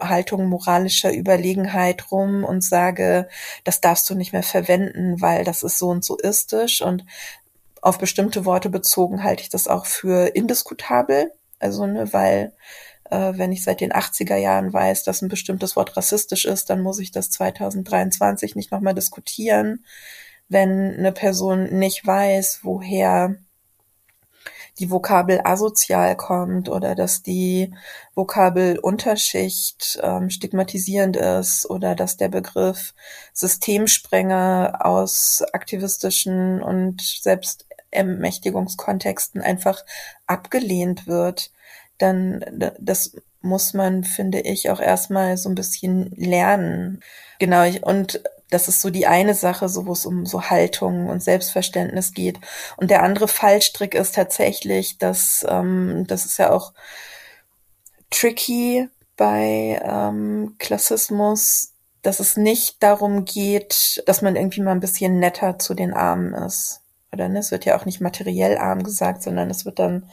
Haltung 0.00 0.46
moralischer 0.46 1.12
Überlegenheit 1.14 2.10
rum 2.10 2.44
und 2.44 2.62
sage, 2.64 3.28
das 3.64 3.80
darfst 3.80 4.08
du 4.10 4.14
nicht 4.14 4.32
mehr 4.32 4.42
verwenden, 4.42 5.20
weil 5.20 5.44
das 5.44 5.62
ist 5.62 5.78
so 5.78 5.88
und 5.88 6.04
so 6.04 6.18
istisch. 6.18 6.82
Und 6.82 7.04
auf 7.82 7.98
bestimmte 7.98 8.44
Worte 8.44 8.70
bezogen 8.70 9.22
halte 9.22 9.42
ich 9.42 9.48
das 9.48 9.68
auch 9.68 9.86
für 9.86 10.34
indiskutabel. 10.34 11.32
Also, 11.58 11.86
ne, 11.86 12.12
weil 12.12 12.52
Äh, 13.10 13.34
wenn 13.38 13.52
ich 13.52 13.62
seit 13.62 13.80
den 13.80 13.92
80er 13.92 14.36
Jahren 14.36 14.72
weiß, 14.72 15.04
dass 15.04 15.22
ein 15.22 15.28
bestimmtes 15.28 15.76
Wort 15.76 15.96
rassistisch 15.96 16.44
ist, 16.44 16.70
dann 16.70 16.82
muss 16.82 16.98
ich 16.98 17.12
das 17.12 17.30
2023 17.30 18.56
nicht 18.56 18.72
nochmal 18.72 18.94
diskutieren. 18.94 19.84
Wenn 20.48 20.94
eine 20.98 21.12
Person 21.12 21.78
nicht 21.78 22.06
weiß, 22.06 22.60
woher 22.64 23.36
die 24.78 24.90
Vokabel 24.90 25.40
asozial 25.44 26.16
kommt 26.16 26.68
oder 26.68 26.94
dass 26.94 27.22
die 27.22 27.72
Vokabel 28.14 28.78
Unterschicht 28.78 29.98
ähm, 30.02 30.30
stigmatisierend 30.30 31.16
ist 31.16 31.68
oder 31.68 31.94
dass 31.94 32.16
der 32.16 32.28
Begriff 32.28 32.94
Systemsprenger 33.32 34.78
aus 34.80 35.42
aktivistischen 35.52 36.62
und 36.62 37.00
Selbstermächtigungskontexten 37.00 39.40
einfach 39.40 39.84
abgelehnt 40.26 41.06
wird, 41.06 41.50
dann 41.98 42.44
das 42.78 43.16
muss 43.40 43.74
man, 43.74 44.04
finde 44.04 44.40
ich, 44.40 44.70
auch 44.70 44.80
erstmal 44.80 45.36
so 45.36 45.48
ein 45.48 45.54
bisschen 45.54 46.10
lernen. 46.16 47.00
Genau, 47.38 47.64
und 47.82 48.20
das 48.50 48.68
ist 48.68 48.80
so 48.80 48.90
die 48.90 49.06
eine 49.06 49.34
Sache, 49.34 49.68
so 49.68 49.86
wo 49.86 49.92
es 49.92 50.06
um 50.06 50.24
so 50.26 50.42
Haltung 50.42 51.08
und 51.08 51.22
Selbstverständnis 51.22 52.12
geht. 52.12 52.38
Und 52.76 52.90
der 52.90 53.02
andere 53.02 53.28
Fallstrick 53.28 53.94
ist 53.94 54.14
tatsächlich, 54.14 54.98
dass 54.98 55.44
ähm, 55.48 56.04
das 56.06 56.26
ist 56.26 56.38
ja 56.38 56.50
auch 56.52 56.72
tricky 58.10 58.88
bei 59.16 59.80
ähm, 59.82 60.54
Klassismus, 60.58 61.72
dass 62.02 62.20
es 62.20 62.36
nicht 62.36 62.82
darum 62.82 63.24
geht, 63.24 64.02
dass 64.06 64.22
man 64.22 64.36
irgendwie 64.36 64.60
mal 64.60 64.72
ein 64.72 64.80
bisschen 64.80 65.18
netter 65.18 65.58
zu 65.58 65.74
den 65.74 65.92
Armen 65.92 66.34
ist. 66.34 66.82
Oder 67.12 67.28
ne? 67.28 67.40
Es 67.40 67.50
wird 67.50 67.64
ja 67.64 67.76
auch 67.78 67.84
nicht 67.84 68.00
materiell 68.00 68.58
arm 68.58 68.84
gesagt, 68.84 69.22
sondern 69.22 69.50
es 69.50 69.64
wird 69.64 69.78
dann 69.78 70.08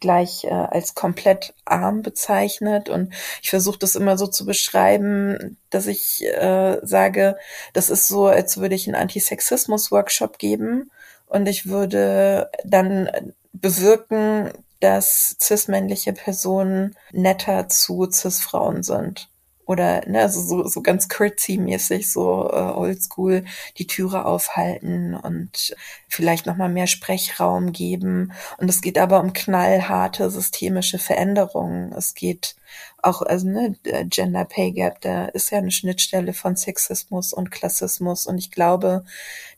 gleich 0.00 0.44
äh, 0.44 0.50
als 0.50 0.94
komplett 0.94 1.54
arm 1.64 2.02
bezeichnet. 2.02 2.88
Und 2.88 3.12
ich 3.42 3.50
versuche 3.50 3.78
das 3.78 3.94
immer 3.94 4.18
so 4.18 4.26
zu 4.26 4.46
beschreiben, 4.46 5.58
dass 5.70 5.86
ich 5.86 6.24
äh, 6.24 6.78
sage, 6.82 7.36
das 7.72 7.90
ist 7.90 8.08
so, 8.08 8.26
als 8.26 8.58
würde 8.58 8.74
ich 8.74 8.86
einen 8.86 8.96
Antisexismus-Workshop 8.96 10.38
geben 10.38 10.90
und 11.26 11.46
ich 11.46 11.66
würde 11.66 12.50
dann 12.64 13.10
bewirken, 13.52 14.50
dass 14.80 15.36
cis-männliche 15.40 16.12
Personen 16.12 16.96
netter 17.12 17.68
zu 17.68 18.08
cis-Frauen 18.10 18.82
sind 18.82 19.28
oder 19.68 20.02
ne, 20.08 20.22
also 20.22 20.40
so, 20.40 20.66
so 20.66 20.80
ganz 20.80 21.08
curtsy-mäßig, 21.08 22.10
so 22.10 22.50
äh, 22.50 22.56
oldschool 22.56 23.44
die 23.76 23.86
Türe 23.86 24.24
aufhalten 24.24 25.14
und 25.14 25.76
vielleicht 26.08 26.46
nochmal 26.46 26.70
mehr 26.70 26.86
Sprechraum 26.86 27.72
geben. 27.72 28.32
Und 28.56 28.70
es 28.70 28.80
geht 28.80 28.98
aber 28.98 29.20
um 29.20 29.34
knallharte 29.34 30.30
systemische 30.30 30.98
Veränderungen. 30.98 31.92
Es 31.92 32.14
geht 32.14 32.56
auch, 33.02 33.22
also 33.22 33.48
ne, 33.48 33.76
Gender 34.04 34.44
Pay 34.44 34.72
Gap, 34.72 35.00
da 35.00 35.26
ist 35.26 35.50
ja 35.50 35.58
eine 35.58 35.70
Schnittstelle 35.70 36.32
von 36.32 36.56
Sexismus 36.56 37.32
und 37.32 37.50
Klassismus. 37.50 38.26
Und 38.26 38.38
ich 38.38 38.50
glaube, 38.50 39.04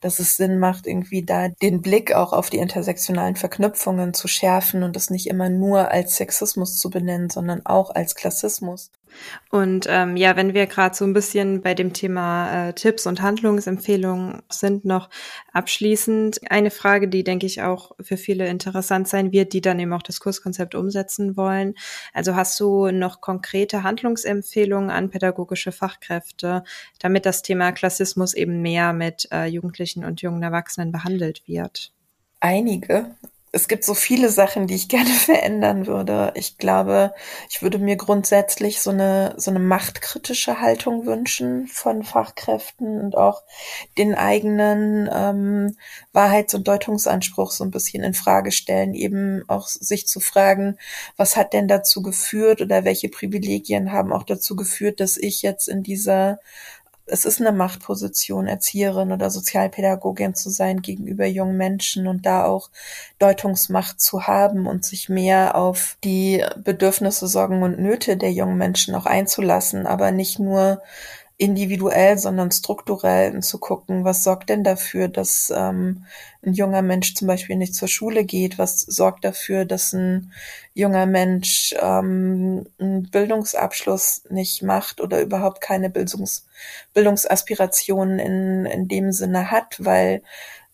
dass 0.01 0.18
es 0.18 0.37
Sinn 0.37 0.59
macht, 0.59 0.87
irgendwie 0.87 1.23
da 1.23 1.49
den 1.49 1.83
Blick 1.83 2.12
auch 2.14 2.33
auf 2.33 2.51
die 2.51 2.59
intersektionalen 2.59 3.37
Verknüpfungen 3.37 4.14
zu 4.14 4.29
schärfen 4.29 4.83
und 4.83 4.96
das 4.96 5.11
nicht 5.11 5.27
immer 5.27 5.49
nur 5.49 5.90
als 5.90 6.16
Sexismus 6.16 6.79
zu 6.79 6.90
benennen, 6.90 7.31
sondern 7.31 7.64
auch 7.66 7.94
als 7.94 8.14
Klassismus. 8.14 8.90
Und 9.51 9.87
ähm, 9.88 10.16
ja, 10.16 10.37
wenn 10.37 10.55
wir 10.55 10.66
gerade 10.66 10.94
so 10.94 11.05
ein 11.05 11.12
bisschen 11.12 11.62
bei 11.62 11.75
dem 11.75 11.92
Thema 11.92 12.68
äh, 12.68 12.73
Tipps 12.73 13.07
und 13.07 13.20
Handlungsempfehlungen 13.23 14.42
sind, 14.49 14.85
noch 14.85 15.11
abschließend 15.53 16.51
eine 16.51 16.70
Frage, 16.70 17.09
die, 17.09 17.25
denke 17.25 17.46
ich, 17.46 17.62
auch 17.62 17.92
für 18.01 18.16
viele 18.16 18.46
interessant 18.49 19.09
sein 19.09 19.33
wird, 19.33 19.53
die 19.53 19.61
dann 19.61 19.81
eben 19.81 19.92
auch 19.92 20.03
das 20.03 20.20
Kurskonzept 20.20 20.75
umsetzen 20.75 21.37
wollen. 21.37 21.75
Also 22.12 22.37
hast 22.37 22.59
du 22.61 22.90
noch 23.00 23.20
konkrete 23.20 23.82
Handlungsempfehlungen 23.82 24.90
an 24.90 25.10
pädagogische 25.10 25.72
Fachkräfte, 25.72 26.62
damit 27.00 27.26
das 27.26 27.42
Thema 27.42 27.72
Klassismus 27.72 28.34
eben 28.34 28.62
mehr 28.62 28.92
mit 28.92 29.28
äh, 29.32 29.46
Jugendlichen 29.46 30.04
und 30.04 30.22
jungen 30.22 30.44
Erwachsenen 30.44 30.92
behandelt 30.92 31.42
wird? 31.48 31.92
Einige 32.38 33.16
es 33.52 33.66
gibt 33.66 33.84
so 33.84 33.94
viele 33.94 34.28
Sachen, 34.28 34.66
die 34.66 34.74
ich 34.74 34.88
gerne 34.88 35.10
verändern 35.10 35.86
würde. 35.86 36.32
Ich 36.34 36.58
glaube, 36.58 37.14
ich 37.48 37.62
würde 37.62 37.78
mir 37.78 37.96
grundsätzlich 37.96 38.80
so 38.80 38.90
eine, 38.90 39.34
so 39.36 39.50
eine 39.50 39.58
machtkritische 39.58 40.60
Haltung 40.60 41.06
wünschen 41.06 41.66
von 41.66 42.02
Fachkräften 42.02 43.00
und 43.00 43.16
auch 43.16 43.42
den 43.98 44.14
eigenen 44.14 45.08
ähm, 45.12 45.76
Wahrheits- 46.12 46.54
und 46.54 46.68
Deutungsanspruch 46.68 47.50
so 47.50 47.64
ein 47.64 47.70
bisschen 47.70 48.04
in 48.04 48.14
Frage 48.14 48.52
stellen, 48.52 48.94
eben 48.94 49.42
auch 49.48 49.66
sich 49.66 50.06
zu 50.06 50.20
fragen, 50.20 50.78
was 51.16 51.36
hat 51.36 51.52
denn 51.52 51.68
dazu 51.68 52.02
geführt 52.02 52.60
oder 52.60 52.84
welche 52.84 53.08
Privilegien 53.08 53.92
haben 53.92 54.12
auch 54.12 54.24
dazu 54.24 54.54
geführt, 54.54 55.00
dass 55.00 55.16
ich 55.16 55.42
jetzt 55.42 55.68
in 55.68 55.82
dieser 55.82 56.38
es 57.06 57.24
ist 57.24 57.40
eine 57.40 57.52
Machtposition, 57.52 58.46
Erzieherin 58.46 59.12
oder 59.12 59.30
Sozialpädagogin 59.30 60.34
zu 60.34 60.50
sein 60.50 60.82
gegenüber 60.82 61.26
jungen 61.26 61.56
Menschen 61.56 62.06
und 62.06 62.24
da 62.26 62.44
auch 62.44 62.70
Deutungsmacht 63.18 64.00
zu 64.00 64.26
haben 64.26 64.66
und 64.66 64.84
sich 64.84 65.08
mehr 65.08 65.56
auf 65.56 65.96
die 66.04 66.44
Bedürfnisse, 66.56 67.26
Sorgen 67.26 67.62
und 67.62 67.78
Nöte 67.78 68.16
der 68.16 68.32
jungen 68.32 68.58
Menschen 68.58 68.94
auch 68.94 69.06
einzulassen, 69.06 69.86
aber 69.86 70.10
nicht 70.12 70.38
nur 70.38 70.82
individuell, 71.40 72.18
sondern 72.18 72.50
strukturell 72.50 73.40
zu 73.40 73.59
gucken, 73.59 74.05
was 74.05 74.22
sorgt 74.24 74.50
denn 74.50 74.62
dafür, 74.62 75.09
dass 75.09 75.50
ähm, 75.57 76.05
ein 76.44 76.53
junger 76.53 76.83
Mensch 76.83 77.14
zum 77.14 77.29
Beispiel 77.29 77.57
nicht 77.57 77.74
zur 77.74 77.88
Schule 77.88 78.24
geht, 78.24 78.59
was 78.59 78.83
sorgt 78.83 79.24
dafür, 79.24 79.64
dass 79.64 79.94
ein 79.94 80.33
junger 80.74 81.07
Mensch 81.07 81.74
ähm, 81.81 82.66
einen 82.79 83.11
Bildungsabschluss 83.11 84.24
nicht 84.29 84.62
macht 84.62 85.00
oder 85.00 85.22
überhaupt 85.22 85.62
keine 85.62 85.88
Bildungs 85.88 86.46
Bildungsaspirationen 86.92 88.18
in, 88.18 88.66
in 88.66 88.88
dem 88.88 89.11
Sinne 89.11 89.50
hat, 89.50 89.76
weil 89.79 90.22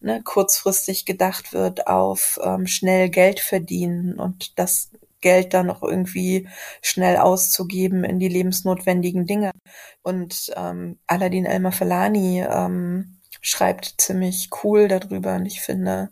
ne, 0.00 0.20
kurzfristig 0.24 1.04
gedacht 1.04 1.52
wird 1.52 1.86
auf 1.86 2.40
ähm, 2.42 2.66
schnell 2.66 3.08
Geld 3.08 3.38
verdienen 3.38 4.18
und 4.18 4.58
das 4.58 4.90
Geld 5.26 5.54
dann 5.54 5.66
noch 5.66 5.82
irgendwie 5.82 6.48
schnell 6.82 7.16
auszugeben 7.16 8.04
in 8.04 8.20
die 8.20 8.28
lebensnotwendigen 8.28 9.26
Dinge. 9.26 9.50
Und 10.02 10.52
ähm, 10.56 11.00
Aladdin 11.08 11.46
Elmar 11.46 11.72
Falani 11.72 12.44
ähm, 12.48 13.18
schreibt 13.40 13.94
ziemlich 13.98 14.50
cool 14.62 14.86
darüber 14.86 15.34
und 15.34 15.46
ich 15.46 15.60
finde, 15.60 16.10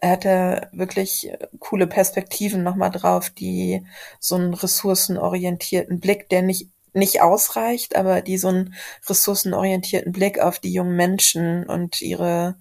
er 0.00 0.10
hatte 0.10 0.68
wirklich 0.72 1.32
coole 1.58 1.88
Perspektiven 1.88 2.62
nochmal 2.62 2.92
drauf, 2.92 3.30
die 3.30 3.84
so 4.20 4.36
einen 4.36 4.54
ressourcenorientierten 4.54 5.98
Blick, 5.98 6.28
der 6.28 6.42
nicht 6.42 6.70
nicht 6.96 7.22
ausreicht, 7.22 7.96
aber 7.96 8.22
die 8.22 8.38
so 8.38 8.48
einen 8.48 8.74
ressourcenorientierten 9.08 10.12
Blick 10.12 10.38
auf 10.38 10.60
die 10.60 10.72
jungen 10.72 10.94
Menschen 10.94 11.68
und 11.68 12.00
ihre 12.00 12.56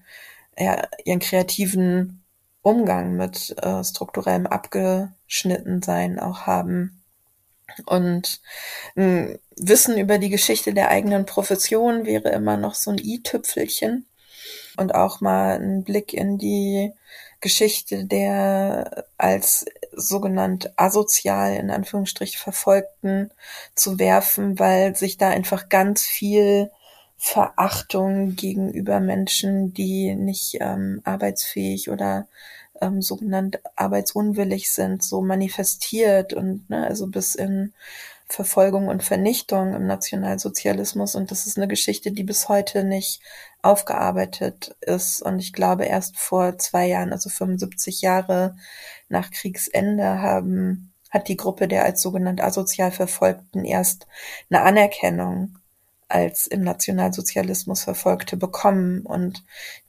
ja, 0.58 0.88
ihren 1.06 1.20
kreativen 1.20 2.23
Umgang 2.64 3.16
mit 3.16 3.56
äh, 3.62 3.84
strukturellem 3.84 4.48
Abgeschnittensein 4.48 6.20
auch 6.20 6.48
haben. 6.48 7.04
Und 7.86 8.42
ein 8.96 9.38
Wissen 9.56 9.98
über 9.98 10.18
die 10.18 10.30
Geschichte 10.30 10.74
der 10.74 10.90
eigenen 10.90 11.26
Profession 11.26 12.06
wäre 12.06 12.30
immer 12.30 12.58
noch 12.58 12.74
so 12.74 12.92
ein 12.92 12.98
i-Tüpfelchen. 12.98 14.08
Und 14.78 14.96
auch 14.96 15.22
mal 15.22 15.60
ein 15.60 15.84
Blick 15.84 16.14
in 16.14 16.40
die 16.40 16.94
Geschichte 17.44 18.06
der 18.06 19.06
als 19.18 19.66
sogenannt 19.92 20.72
asozial 20.78 21.54
in 21.56 21.70
Anführungsstrich 21.70 22.38
Verfolgten 22.38 23.32
zu 23.76 24.00
werfen, 24.00 24.58
weil 24.60 24.96
sich 24.96 25.18
da 25.18 25.30
einfach 25.30 25.70
ganz 25.70 26.04
viel 26.04 26.72
Verachtung 27.26 28.36
gegenüber 28.36 29.00
Menschen, 29.00 29.74
die 29.74 30.14
nicht 30.14 30.58
ähm, 30.60 31.00
arbeitsfähig 31.06 31.90
oder 31.90 32.28
ähm, 32.82 33.02
sogenannt 33.02 33.62
arbeitsunwillig 33.78 34.70
sind, 34.70 35.02
so 35.02 35.22
manifestiert 35.22 36.34
und 36.34 36.70
ne, 36.70 36.86
also 36.86 37.08
bis 37.08 37.36
in 37.36 37.72
Verfolgung 38.28 38.90
und 38.90 39.04
Vernichtung 39.04 39.74
im 39.74 39.88
Nationalsozialismus. 39.88 41.16
Und 41.16 41.32
das 41.32 41.48
ist 41.48 41.56
eine 41.56 41.70
Geschichte, 41.70 42.12
die 42.12 42.26
bis 42.26 42.50
heute 42.50 42.84
nicht 42.84 43.22
aufgearbeitet 43.62 44.76
ist. 44.82 45.22
Und 45.22 45.40
ich 45.40 45.54
glaube, 45.54 45.86
erst 45.86 46.18
vor 46.18 46.58
zwei 46.58 46.88
Jahren, 46.88 47.14
also 47.14 47.30
75 47.30 48.02
Jahre 48.02 48.58
nach 49.08 49.32
Kriegsende, 49.32 50.22
haben, 50.22 50.92
hat 51.10 51.30
die 51.30 51.38
Gruppe 51.38 51.70
der 51.70 51.86
als 51.86 52.02
sogenannt 52.02 52.44
asozial 52.44 52.92
Verfolgten 52.92 53.64
erst 53.64 54.08
eine 54.50 54.64
Anerkennung 54.64 55.56
als 56.14 56.46
im 56.46 56.62
Nationalsozialismus 56.62 57.84
Verfolgte 57.84 58.38
bekommen. 58.38 59.02
Und 59.02 59.44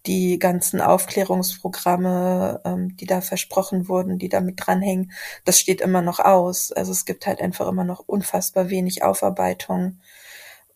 die 0.06 0.38
ganzen 0.38 0.80
Aufklärungsprogramme, 0.80 2.62
ähm, 2.64 2.96
die 2.96 3.06
da 3.06 3.20
versprochen 3.20 3.88
wurden, 3.88 4.18
die 4.18 4.30
damit 4.30 4.56
dranhängen, 4.58 5.12
das 5.44 5.60
steht 5.60 5.82
immer 5.82 6.02
noch 6.02 6.20
aus. 6.20 6.72
Also 6.72 6.92
es 6.92 7.04
gibt 7.04 7.26
halt 7.26 7.40
einfach 7.40 7.68
immer 7.68 7.84
noch 7.84 8.00
unfassbar 8.06 8.70
wenig 8.70 9.02
Aufarbeitung. 9.02 10.00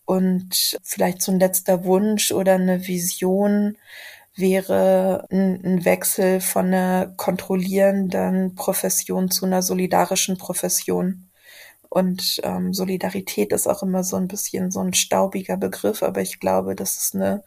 Und 0.05 0.77
vielleicht 0.83 1.21
so 1.21 1.31
ein 1.31 1.39
letzter 1.39 1.83
Wunsch 1.83 2.31
oder 2.31 2.55
eine 2.55 2.87
Vision 2.87 3.77
wäre 4.35 5.25
ein, 5.31 5.61
ein 5.65 5.85
Wechsel 5.85 6.41
von 6.41 6.67
einer 6.67 7.07
kontrollierenden 7.17 8.55
Profession 8.55 9.31
zu 9.31 9.45
einer 9.45 9.61
solidarischen 9.63 10.37
Profession 10.37 11.28
Und 11.89 12.39
ähm, 12.43 12.73
Solidarität 12.73 13.51
ist 13.51 13.67
auch 13.67 13.81
immer 13.81 14.03
so 14.03 14.15
ein 14.15 14.27
bisschen 14.27 14.69
so 14.69 14.79
ein 14.79 14.93
staubiger 14.93 15.57
Begriff, 15.57 16.03
aber 16.03 16.21
ich 16.21 16.39
glaube, 16.39 16.75
dass 16.75 16.97
es 16.97 17.15
eine 17.15 17.43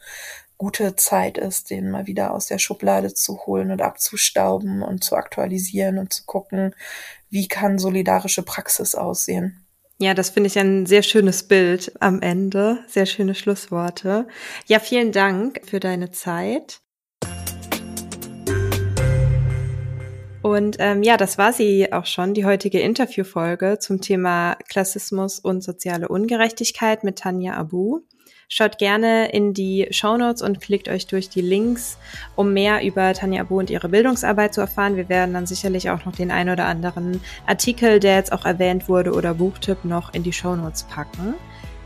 gute 0.58 0.96
Zeit 0.96 1.38
ist, 1.38 1.70
den 1.70 1.90
mal 1.90 2.06
wieder 2.06 2.32
aus 2.32 2.46
der 2.46 2.58
Schublade 2.58 3.14
zu 3.14 3.46
holen 3.46 3.70
und 3.70 3.82
abzustauben 3.82 4.82
und 4.82 5.02
zu 5.02 5.16
aktualisieren 5.16 5.98
und 5.98 6.12
zu 6.12 6.24
gucken, 6.24 6.74
wie 7.30 7.48
kann 7.48 7.78
solidarische 7.78 8.42
Praxis 8.42 8.94
aussehen. 8.94 9.64
Ja, 9.98 10.14
das 10.14 10.30
finde 10.30 10.48
ich 10.48 10.58
ein 10.58 10.86
sehr 10.86 11.02
schönes 11.02 11.44
Bild 11.44 11.92
am 12.00 12.20
Ende. 12.20 12.84
Sehr 12.88 13.06
schöne 13.06 13.34
Schlussworte. 13.34 14.26
Ja, 14.66 14.80
vielen 14.80 15.12
Dank 15.12 15.60
für 15.64 15.80
deine 15.80 16.10
Zeit. 16.10 16.81
Und 20.42 20.76
ähm, 20.80 21.02
ja, 21.02 21.16
das 21.16 21.38
war 21.38 21.52
sie 21.52 21.92
auch 21.92 22.06
schon, 22.06 22.34
die 22.34 22.44
heutige 22.44 22.80
Interviewfolge 22.80 23.78
zum 23.78 24.00
Thema 24.00 24.56
Klassismus 24.68 25.38
und 25.38 25.62
soziale 25.62 26.08
Ungerechtigkeit 26.08 27.04
mit 27.04 27.18
Tanja 27.20 27.54
Abu. 27.54 28.00
Schaut 28.48 28.76
gerne 28.76 29.30
in 29.32 29.54
die 29.54 29.86
Show 29.92 30.16
Notes 30.18 30.42
und 30.42 30.60
klickt 30.60 30.88
euch 30.88 31.06
durch 31.06 31.30
die 31.30 31.40
Links, 31.40 31.96
um 32.36 32.52
mehr 32.52 32.84
über 32.84 33.14
Tanja 33.14 33.40
Abu 33.40 33.58
und 33.58 33.70
ihre 33.70 33.88
Bildungsarbeit 33.88 34.52
zu 34.52 34.60
erfahren. 34.60 34.96
Wir 34.96 35.08
werden 35.08 35.32
dann 35.32 35.46
sicherlich 35.46 35.88
auch 35.88 36.04
noch 36.04 36.14
den 36.14 36.30
ein 36.30 36.50
oder 36.50 36.66
anderen 36.66 37.22
Artikel, 37.46 37.98
der 37.98 38.16
jetzt 38.16 38.32
auch 38.32 38.44
erwähnt 38.44 38.88
wurde, 38.88 39.12
oder 39.12 39.34
Buchtipp 39.34 39.84
noch 39.84 40.12
in 40.12 40.22
die 40.22 40.34
Show 40.34 40.54
Notes 40.54 40.82
packen. 40.82 41.34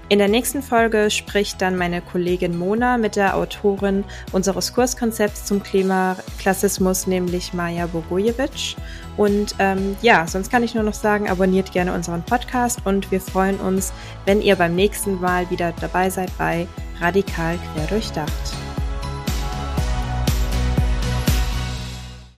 In 0.08 0.20
der 0.20 0.28
nächsten 0.28 0.62
Folge 0.62 1.10
spricht 1.10 1.60
dann 1.60 1.76
meine 1.76 2.00
Kollegin 2.00 2.56
Mona 2.56 2.96
mit 2.96 3.16
der 3.16 3.36
Autorin 3.36 4.04
unseres 4.30 4.72
Kurskonzepts 4.72 5.46
zum 5.46 5.60
Klimaklassismus, 5.62 7.08
nämlich 7.08 7.52
Maja 7.52 7.86
Bogojevic. 7.86 8.76
Und 9.16 9.56
ähm, 9.58 9.96
ja, 10.02 10.28
sonst 10.28 10.52
kann 10.52 10.62
ich 10.62 10.74
nur 10.74 10.84
noch 10.84 10.94
sagen, 10.94 11.28
abonniert 11.28 11.72
gerne 11.72 11.92
unseren 11.92 12.22
Podcast 12.22 12.80
und 12.84 13.10
wir 13.10 13.20
freuen 13.20 13.56
uns, 13.56 13.92
wenn 14.26 14.40
ihr 14.40 14.54
beim 14.54 14.76
nächsten 14.76 15.20
Mal 15.20 15.50
wieder 15.50 15.72
dabei 15.80 16.08
seid 16.08 16.30
bei 16.38 16.68
Radikal 17.00 17.58
Quer 17.74 17.86
durchdacht. 17.88 18.65